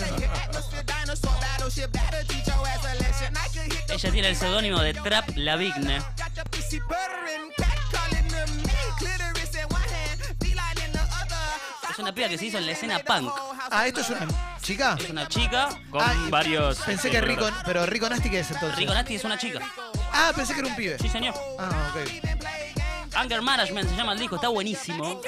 Ella 3.90 4.10
tiene 4.10 4.28
el 4.28 4.36
seudónimo 4.36 4.80
de 4.80 4.94
Trap 4.94 5.36
Lavigne. 5.36 5.98
Es 5.98 6.13
una 12.04 12.14
piba 12.14 12.28
que 12.28 12.38
se 12.38 12.46
hizo 12.46 12.58
en 12.58 12.66
la 12.66 12.72
escena 12.72 12.98
punk. 12.98 13.32
Ah, 13.70 13.86
esto 13.86 14.00
es 14.00 14.10
una 14.10 14.26
chica. 14.62 14.96
Es 15.00 15.10
una 15.10 15.26
chica 15.28 15.68
con 15.90 16.00
Ah, 16.02 16.14
y- 16.26 16.30
varios. 16.30 16.78
Pensé 16.80 17.08
eh, 17.08 17.12
que 17.12 17.20
Rico, 17.20 17.48
pero 17.64 17.86
Rico 17.86 18.08
Nasty 18.08 18.30
que 18.30 18.40
es 18.40 18.50
entonces. 18.50 18.78
Rico 18.78 18.92
Nasty 18.94 19.14
es 19.16 19.24
una 19.24 19.38
chica. 19.38 19.60
Ah, 20.12 20.32
pensé 20.36 20.52
que 20.54 20.60
era 20.60 20.68
un 20.68 20.76
pibe. 20.76 20.98
Sí, 20.98 21.08
señor. 21.08 21.34
Ah, 21.58 21.90
ok. 21.90 23.14
Anger 23.16 23.42
Management 23.42 23.88
se 23.90 23.96
llama 23.96 24.12
el 24.12 24.18
disco, 24.18 24.34
está 24.36 24.48
buenísimo. 24.48 25.20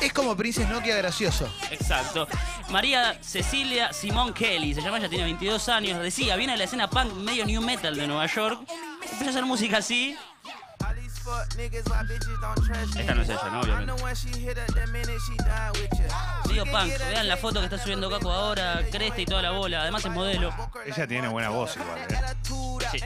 Es 0.00 0.12
como 0.12 0.36
Princess 0.36 0.68
Nokia 0.68 0.96
gracioso. 0.96 1.48
Exacto. 1.70 2.26
María 2.68 3.16
Cecilia 3.22 3.92
Simón 3.92 4.34
Kelly, 4.34 4.74
se 4.74 4.82
llama, 4.82 4.98
ella 4.98 5.08
tiene 5.08 5.24
22 5.24 5.68
años. 5.68 6.02
Decía, 6.02 6.34
viene 6.36 6.52
de 6.54 6.58
la 6.58 6.64
escena 6.64 6.90
punk 6.90 7.12
medio 7.14 7.46
new 7.46 7.62
metal 7.62 7.94
de 7.96 8.06
Nueva 8.06 8.26
York. 8.26 8.60
Empezó 9.02 9.26
a 9.26 9.30
hacer 9.30 9.44
música 9.44 9.78
así. 9.78 10.16
Esta 12.98 13.14
no 13.14 13.22
es 13.22 13.28
ella, 13.28 13.40
¿no? 13.50 13.60
Obviamente. 13.60 14.02
Medio 16.48 16.64
punk. 16.64 16.92
Vean 17.10 17.28
la 17.28 17.36
foto 17.36 17.58
que 17.60 17.64
está 17.66 17.78
subiendo 17.78 18.10
Caco 18.10 18.30
ahora, 18.30 18.80
cresta 18.90 19.20
y 19.20 19.24
toda 19.26 19.42
la 19.42 19.50
bola. 19.50 19.82
Además 19.82 20.04
es 20.04 20.10
modelo. 20.12 20.52
Ella 20.84 21.06
tiene 21.06 21.28
buena 21.28 21.48
voz 21.50 21.76
igual, 21.76 21.98
¿eh? 21.98 22.18
Sí. 22.92 22.98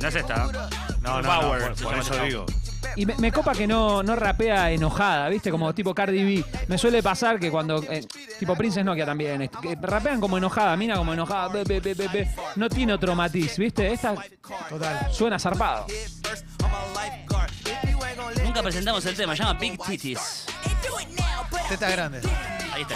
No 0.00 0.08
es 0.08 0.14
esta. 0.14 0.36
No, 0.36 0.52
no, 1.00 1.22
no, 1.22 1.28
Power, 1.40 1.74
por, 1.74 1.82
por 1.84 1.98
eso 1.98 2.16
digo. 2.24 2.46
Y 2.94 3.04
me, 3.04 3.14
me 3.16 3.32
copa 3.32 3.52
que 3.52 3.66
no, 3.66 4.02
no 4.02 4.16
rapea 4.16 4.70
enojada, 4.70 5.28
¿viste? 5.28 5.50
Como 5.50 5.74
tipo 5.74 5.94
Cardi 5.94 6.24
B. 6.24 6.44
Me 6.68 6.78
suele 6.78 7.02
pasar 7.02 7.38
que 7.38 7.50
cuando. 7.50 7.82
eh, 7.82 8.06
tipo 8.38 8.54
Princess 8.56 8.84
Nokia 8.84 9.04
también. 9.04 9.42
est- 9.42 9.54
que 9.56 9.76
rapean 9.80 10.20
como 10.20 10.38
enojada, 10.38 10.76
mina 10.76 10.96
como 10.96 11.12
enojada. 11.12 11.48
be, 11.48 11.64
be, 11.64 11.80
be, 11.80 11.94
be, 11.94 12.08
be. 12.08 12.30
No 12.56 12.68
tiene 12.70 12.94
otro 12.94 13.14
matiz, 13.14 13.58
¿viste? 13.58 13.92
Esta 13.92 14.14
Total. 14.68 15.12
suena 15.12 15.38
zarpado. 15.38 15.86
Nunca 18.56 18.68
presentamos 18.70 19.04
el 19.04 19.14
tema, 19.14 19.36
se 19.36 19.42
llama 19.42 19.58
Big 19.58 19.78
Titties. 19.78 20.46
Tetas 21.68 21.92
grandes. 21.92 22.24
Ahí 22.72 22.80
está. 22.80 22.94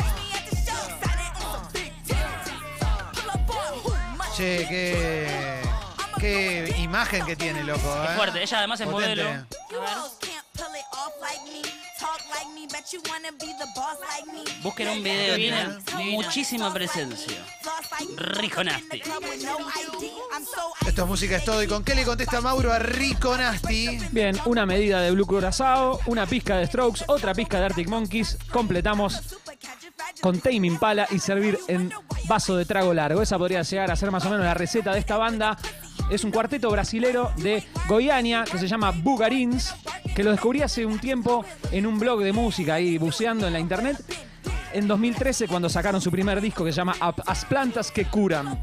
Che, 4.34 4.66
qué. 4.66 5.60
Qué 6.18 6.74
imagen 6.78 7.26
que 7.26 7.36
tiene, 7.36 7.62
loco. 7.62 8.04
Es 8.04 8.10
¿eh? 8.10 8.14
fuerte, 8.16 8.42
ella 8.42 8.58
además 8.58 8.80
es 8.80 8.88
Potente. 8.88 9.22
modelo. 9.22 9.46
Busquen 14.62 14.88
un 14.88 15.02
video, 15.02 15.36
tiene 15.36 15.78
muchísima 16.12 16.72
presencia. 16.72 17.36
Rico 18.16 18.64
Nasty. 18.64 19.02
Esto 20.86 21.02
es 21.02 21.08
música 21.08 21.36
es 21.36 21.44
todo. 21.44 21.62
Y 21.62 21.66
con 21.66 21.84
qué 21.84 21.94
le 21.94 22.04
contesta 22.04 22.40
Mauro 22.40 22.72
a 22.72 22.78
Rico 22.78 23.36
Nasty. 23.36 23.98
Bien, 24.12 24.36
una 24.46 24.66
medida 24.66 25.00
de 25.00 25.10
Blue 25.10 25.26
Curazao, 25.26 26.00
una 26.06 26.26
pizca 26.26 26.56
de 26.56 26.66
Strokes, 26.66 27.04
otra 27.08 27.34
pizca 27.34 27.58
de 27.58 27.66
Arctic 27.66 27.88
Monkeys. 27.88 28.38
Completamos 28.50 29.38
con 30.20 30.40
Tame 30.40 30.66
Impala 30.66 31.06
y 31.10 31.18
servir 31.18 31.58
en 31.68 31.92
vaso 32.28 32.56
de 32.56 32.64
trago 32.64 32.94
largo. 32.94 33.22
Esa 33.22 33.38
podría 33.38 33.62
llegar 33.62 33.90
a 33.90 33.96
ser 33.96 34.10
más 34.10 34.24
o 34.24 34.30
menos 34.30 34.44
la 34.44 34.54
receta 34.54 34.92
de 34.92 35.00
esta 35.00 35.16
banda. 35.16 35.56
Es 36.10 36.24
un 36.24 36.30
cuarteto 36.30 36.70
brasilero 36.70 37.32
de 37.36 37.64
Goiânia 37.86 38.44
que 38.50 38.58
se 38.58 38.66
llama 38.66 38.90
Bugarins, 38.90 39.74
que 40.14 40.24
lo 40.24 40.32
descubrí 40.32 40.62
hace 40.62 40.84
un 40.84 40.98
tiempo 40.98 41.44
en 41.70 41.86
un 41.86 41.98
blog 41.98 42.20
de 42.20 42.32
música 42.32 42.74
ahí 42.74 42.98
buceando 42.98 43.46
en 43.46 43.52
la 43.52 43.60
internet. 43.60 43.96
En 44.72 44.86
2013 44.86 45.48
cuando 45.48 45.68
sacaron 45.68 46.00
su 46.00 46.10
primer 46.10 46.40
disco 46.40 46.64
que 46.64 46.72
se 46.72 46.76
llama 46.76 46.94
As 47.26 47.44
Plantas 47.44 47.90
que 47.90 48.04
Curan. 48.06 48.62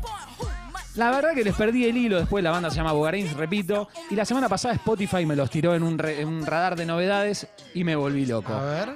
La 0.96 1.12
verdad 1.12 1.34
que 1.36 1.44
les 1.44 1.54
perdí 1.54 1.86
el 1.86 1.96
hilo, 1.98 2.18
después 2.18 2.44
la 2.44 2.50
banda 2.50 2.72
se 2.72 2.78
llama 2.78 2.92
Bugarins, 2.94 3.34
repito, 3.34 3.88
y 4.10 4.16
la 4.16 4.26
semana 4.26 4.50
pasada 4.50 4.74
Spotify 4.76 5.26
me 5.28 5.36
los 5.36 5.50
tiró 5.50 5.76
en 5.76 5.84
un, 5.84 5.98
re- 6.00 6.22
en 6.22 6.28
un 6.28 6.44
radar 6.46 6.76
de 6.76 6.86
novedades 6.88 7.48
y 7.76 7.84
me 7.84 7.96
volví 7.96 8.26
loco. 8.26 8.54
A 8.54 8.64
ver. 8.64 8.90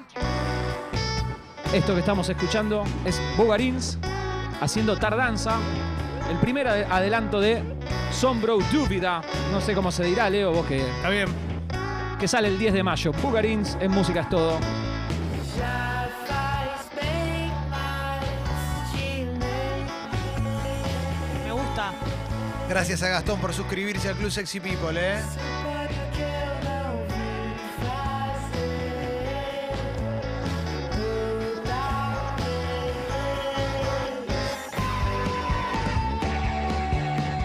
Esto 1.74 1.94
que 1.94 2.00
estamos 2.00 2.27
escuchando 2.27 2.84
es 3.06 3.22
Bugarins 3.38 4.00
haciendo 4.62 4.98
tardanza, 4.98 5.58
el 6.32 6.38
primer 6.38 6.65
ade- 6.68 6.88
adelanto 6.89 7.39
de 7.39 7.62
Sombro 8.12 8.58
Dúvida, 8.72 9.22
no 9.51 9.62
sé 9.62 9.74
cómo 9.75 9.91
se 9.91 10.03
dirá, 10.06 10.27
Leo, 10.30 10.51
vos 10.53 10.65
que, 10.65 10.82
Está 10.82 11.10
bien. 11.10 11.27
que 12.20 12.27
sale 12.27 12.48
el 12.48 12.58
10 12.58 12.74
de 12.74 12.84
mayo. 12.84 13.12
Bugarins 13.22 13.77
en 13.80 13.91
Música 13.91 14.22
es 14.22 14.30
Todo. 14.30 14.58
Gracias 22.72 23.04
a 23.04 23.10
Gastón 23.10 23.42
por 23.42 23.54
suscribirse 23.54 24.08
al 24.08 24.16
Club 24.16 24.32
Sexy 24.32 24.62
People, 24.62 24.98
¿eh? 24.98 25.20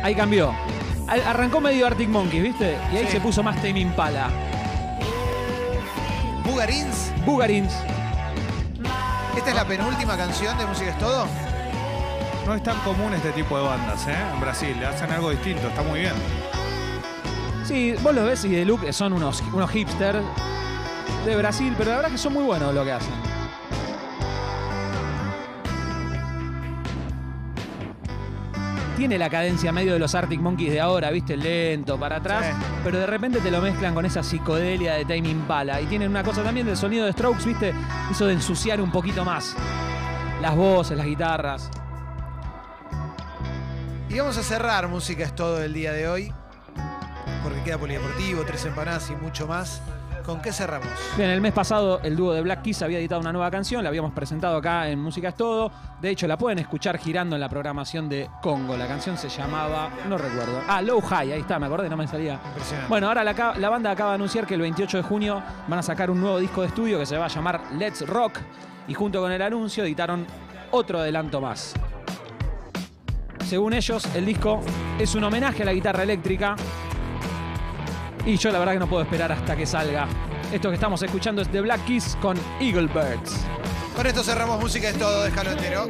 Ahí 0.03 0.15
cambió. 0.15 0.55
Al- 1.09 1.23
Arrancó 1.23 1.61
medio 1.61 1.87
Arctic 1.87 2.09
Monkeys, 2.09 2.43
¿viste? 2.43 2.77
Y 2.93 2.97
ahí 2.99 3.07
Sí. 3.07 3.13
se 3.13 3.21
puso 3.21 3.43
más 3.43 3.57
Tame 3.57 3.81
Impala. 3.81 4.29
Bugarins. 6.45 7.11
Bugarins. 7.25 7.73
Esta 9.37 9.51
es 9.51 9.57
la 9.57 9.65
penúltima 9.65 10.17
canción 10.17 10.57
de 10.59 10.67
Música 10.67 10.91
es 10.91 10.99
todo. 10.99 11.27
No 12.47 12.55
es 12.55 12.63
tan 12.63 12.79
común 12.81 13.13
este 13.13 13.33
tipo 13.33 13.59
de 13.59 13.65
bandas, 13.65 14.07
¿eh? 14.07 14.17
En 14.33 14.41
Brasil. 14.41 14.77
Hacen 14.85 15.11
algo 15.11 15.31
distinto. 15.31 15.67
Está 15.67 15.83
muy 15.83 16.01
bien. 16.01 16.13
Sí, 17.65 17.95
vos 18.03 18.15
los 18.15 18.25
ves 18.25 18.45
y 18.45 18.51
de 18.51 18.65
look 18.65 18.93
son 18.93 19.13
unos, 19.13 19.43
unos 19.53 19.69
hipsters 19.71 20.21
de 21.25 21.37
Brasil, 21.37 21.75
pero 21.77 21.91
la 21.91 21.97
verdad 21.97 22.11
que 22.13 22.19
son 22.19 22.33
muy 22.33 22.45
buenos 22.45 22.73
lo 22.73 22.85
que 22.85 22.93
hacen. 22.93 23.13
Tiene 28.97 29.19
la 29.19 29.29
cadencia 29.29 29.73
medio 29.73 29.93
de 29.93 29.99
los 29.99 30.15
Arctic 30.15 30.41
Monkeys 30.41 30.71
de 30.73 30.81
ahora, 30.81 31.11
viste, 31.11 31.37
lento 31.37 31.99
para 32.01 32.17
atrás, 32.17 32.47
Sí. 32.47 32.53
pero 32.83 32.99
de 32.99 33.07
repente 33.07 33.41
te 33.41 33.51
lo 33.51 33.61
mezclan 33.61 33.93
con 33.95 34.07
esa 34.07 34.23
psicodelia 34.23 34.95
de 34.95 35.03
Tame 35.05 35.29
Impala. 35.29 35.83
Y 35.83 35.87
tienen 35.87 36.09
una 36.09 36.23
cosa 36.23 36.43
también 36.43 36.67
del 36.67 36.79
sonido 36.79 37.05
de 37.05 37.13
Strokes, 37.13 37.45
viste, 37.45 37.75
eso 38.11 38.27
de 38.27 38.33
ensuciar 38.35 38.81
un 38.81 38.91
poquito 38.91 39.23
más 39.25 39.55
las 40.41 40.57
voces, 40.57 40.97
las 40.97 41.07
guitarras. 41.07 41.71
Y 44.17 44.19
vamos 44.19 44.39
a 44.39 44.43
cerrar 44.43 44.89
Música 44.89 45.25
es 45.25 45.35
todo 45.35 45.63
el 45.63 45.75
día 45.75 45.93
de 45.93 46.09
hoy. 46.09 46.33
Porque 47.43 47.63
queda 47.63 47.77
polideportivo, 47.77 48.47
tres 48.47 48.65
empanadas 48.65 49.11
y 49.11 49.15
mucho 49.15 49.47
más. 49.47 49.83
¿Con 50.25 50.41
qué 50.41 50.55
cerramos? 50.55 50.89
Bien, 51.19 51.29
el 51.29 51.43
mes 51.43 51.53
pasado 51.53 52.01
el 52.03 52.17
dúo 52.17 52.33
de 52.33 52.41
Black 52.41 52.63
Keys 52.63 52.81
había 52.81 52.99
editado 52.99 53.21
una 53.21 53.31
nueva 53.31 53.51
canción, 53.51 53.83
la 53.83 53.91
habíamos 53.91 54.15
presentado 54.15 54.57
acá 54.57 54.89
en 54.89 55.01
Música 55.01 55.29
es 55.29 55.35
Todo. 55.35 55.71
De 56.01 56.09
hecho, 56.09 56.27
la 56.27 56.39
pueden 56.39 56.59
escuchar 56.61 56.97
girando 56.97 57.37
en 57.37 57.41
la 57.43 57.51
programación 57.51 58.09
de 58.09 58.31
Congo. 58.41 58.75
La 58.75 58.87
canción 58.87 59.19
se 59.19 59.29
llamaba, 59.29 59.91
no 60.09 60.17
recuerdo. 60.17 60.63
Ah, 60.67 60.81
Low 60.81 61.03
High, 61.03 61.33
ahí 61.33 61.41
está, 61.41 61.59
me 61.59 61.67
acordé, 61.67 61.91
no 61.91 61.99
me 61.99 62.09
salía. 62.09 62.41
Impresionante. 62.43 62.89
Bueno, 62.89 63.09
ahora 63.09 63.23
la, 63.23 63.55
la 63.59 63.69
banda 63.69 63.91
acaba 63.91 64.13
de 64.13 64.15
anunciar 64.15 64.47
que 64.47 64.55
el 64.55 64.63
28 64.63 64.97
de 64.97 65.03
junio 65.03 65.43
van 65.69 65.79
a 65.79 65.83
sacar 65.83 66.11
un 66.11 66.23
nuevo 66.23 66.39
disco 66.39 66.63
de 66.63 66.69
estudio 66.69 66.99
que 66.99 67.05
se 67.05 67.19
va 67.19 67.27
a 67.27 67.29
llamar 67.29 67.61
Let's 67.75 68.09
Rock. 68.09 68.39
Y 68.89 68.95
junto 68.95 69.21
con 69.21 69.31
el 69.31 69.43
anuncio 69.43 69.85
editaron 69.85 70.27
otro 70.71 71.01
adelanto 71.01 71.39
más. 71.39 71.75
Según 73.47 73.75
ellos, 73.75 74.05
el 74.15 74.27
disco 74.27 74.61
es 74.99 75.15
un 75.15 75.23
homenaje 75.23 75.63
a 75.63 75.67
la 75.67 75.73
guitarra 75.73 76.03
eléctrica. 76.03 76.57
Y 78.25 78.37
yo 78.37 78.51
la 78.51 78.59
verdad 78.59 78.73
que 78.73 78.81
no 78.81 78.89
puedo 78.89 79.05
esperar 79.05 79.31
hasta 79.31 79.57
que 79.57 79.65
salga. 79.65 80.09
Esto 80.53 80.69
que 80.69 80.75
estamos 80.75 81.01
escuchando 81.03 81.43
es 81.43 81.49
The 81.49 81.61
Black 81.61 81.85
Keys 81.85 82.19
con 82.21 82.37
Eagle 82.61 82.89
Birds. 82.89 83.41
Con 83.95 84.05
esto 84.05 84.25
cerramos 84.25 84.61
Música 84.61 84.89
es 84.89 84.99
todo. 84.99 85.23
Déjalo 85.23 85.53
entero. 85.53 85.87